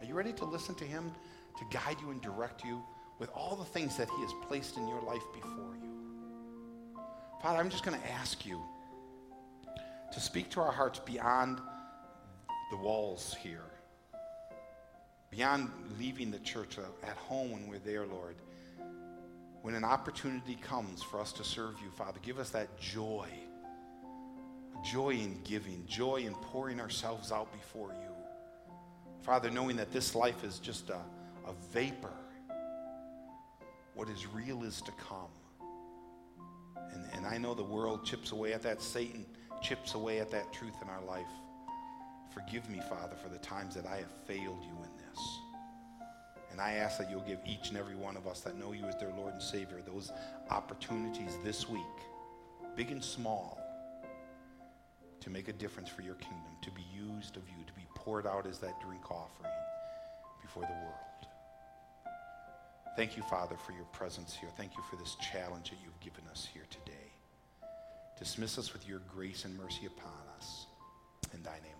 Are 0.00 0.06
you 0.06 0.14
ready 0.14 0.32
to 0.34 0.44
listen 0.44 0.74
to 0.76 0.84
Him 0.84 1.10
to 1.58 1.64
guide 1.76 1.96
you 2.02 2.10
and 2.10 2.20
direct 2.20 2.62
you 2.62 2.82
with 3.18 3.30
all 3.34 3.56
the 3.56 3.64
things 3.64 3.96
that 3.96 4.08
He 4.10 4.22
has 4.22 4.32
placed 4.46 4.76
in 4.76 4.86
your 4.86 5.00
life 5.00 5.24
before 5.32 5.76
you? 5.82 5.88
Father, 7.40 7.58
I'm 7.58 7.70
just 7.70 7.84
going 7.84 7.98
to 7.98 8.10
ask 8.10 8.44
you 8.44 8.60
to 10.12 10.20
speak 10.20 10.50
to 10.50 10.60
our 10.60 10.72
hearts 10.72 10.98
beyond 10.98 11.60
the 12.70 12.76
walls 12.76 13.36
here, 13.40 13.64
beyond 15.30 15.70
leaving 15.98 16.30
the 16.30 16.38
church 16.40 16.78
uh, 16.78 17.06
at 17.06 17.16
home 17.16 17.52
when 17.52 17.68
we're 17.68 17.78
there, 17.78 18.06
Lord. 18.06 18.36
When 19.62 19.74
an 19.74 19.84
opportunity 19.84 20.56
comes 20.62 21.02
for 21.02 21.20
us 21.20 21.32
to 21.32 21.44
serve 21.44 21.74
you, 21.82 21.90
Father, 21.90 22.20
give 22.22 22.38
us 22.38 22.50
that 22.50 22.78
joy 22.78 23.28
joy 24.82 25.10
in 25.10 25.38
giving, 25.44 25.84
joy 25.86 26.16
in 26.16 26.34
pouring 26.34 26.80
ourselves 26.80 27.32
out 27.32 27.52
before 27.52 27.90
you. 27.90 28.14
Father, 29.22 29.50
knowing 29.50 29.76
that 29.76 29.92
this 29.92 30.14
life 30.14 30.44
is 30.44 30.58
just 30.58 30.90
a, 30.90 31.00
a 31.46 31.52
vapor, 31.72 32.12
what 33.94 34.08
is 34.08 34.26
real 34.26 34.62
is 34.62 34.80
to 34.82 34.92
come. 34.92 35.28
And, 36.92 37.04
and 37.14 37.26
I 37.26 37.38
know 37.38 37.54
the 37.54 37.64
world 37.64 38.04
chips 38.04 38.32
away 38.32 38.52
at 38.52 38.62
that, 38.62 38.80
Satan 38.80 39.26
chips 39.60 39.94
away 39.94 40.20
at 40.20 40.30
that 40.30 40.52
truth 40.52 40.74
in 40.80 40.88
our 40.88 41.02
life. 41.02 41.26
Forgive 42.30 42.68
me, 42.68 42.80
Father, 42.88 43.16
for 43.22 43.28
the 43.28 43.38
times 43.38 43.74
that 43.74 43.86
I 43.86 43.96
have 43.96 44.12
failed 44.26 44.62
you 44.62 44.76
in 44.84 44.96
this. 44.96 45.38
And 46.50 46.60
I 46.60 46.74
ask 46.74 46.98
that 46.98 47.10
you'll 47.10 47.20
give 47.20 47.38
each 47.46 47.68
and 47.68 47.78
every 47.78 47.94
one 47.94 48.16
of 48.16 48.26
us 48.26 48.40
that 48.40 48.58
know 48.58 48.72
you 48.72 48.84
as 48.84 48.96
their 48.96 49.12
Lord 49.16 49.32
and 49.34 49.42
Savior 49.42 49.80
those 49.86 50.10
opportunities 50.50 51.36
this 51.44 51.68
week, 51.68 51.80
big 52.76 52.90
and 52.90 53.04
small, 53.04 53.60
to 55.20 55.30
make 55.30 55.48
a 55.48 55.52
difference 55.52 55.88
for 55.88 56.02
your 56.02 56.14
kingdom, 56.14 56.52
to 56.62 56.70
be 56.70 56.84
used 56.94 57.36
of 57.36 57.42
you, 57.48 57.64
to 57.66 57.72
be 57.74 57.86
poured 57.94 58.26
out 58.26 58.46
as 58.46 58.58
that 58.58 58.80
drink 58.80 59.10
offering 59.10 59.52
before 60.42 60.62
the 60.62 60.68
world. 60.68 60.94
Thank 62.96 63.16
you, 63.16 63.22
Father, 63.24 63.56
for 63.64 63.72
your 63.72 63.84
presence 63.92 64.34
here. 64.34 64.48
Thank 64.56 64.76
you 64.76 64.82
for 64.90 64.96
this 64.96 65.16
challenge 65.16 65.70
that 65.70 65.76
you've 65.84 66.00
given 66.00 66.28
us 66.30 66.48
here 66.52 66.64
today. 66.70 67.12
Dismiss 68.18 68.58
us 68.58 68.72
with 68.72 68.88
your 68.88 69.00
grace 69.14 69.44
and 69.44 69.56
mercy 69.56 69.86
upon 69.86 70.10
us. 70.36 70.66
In 71.32 71.42
thy 71.44 71.60
name 71.62 71.77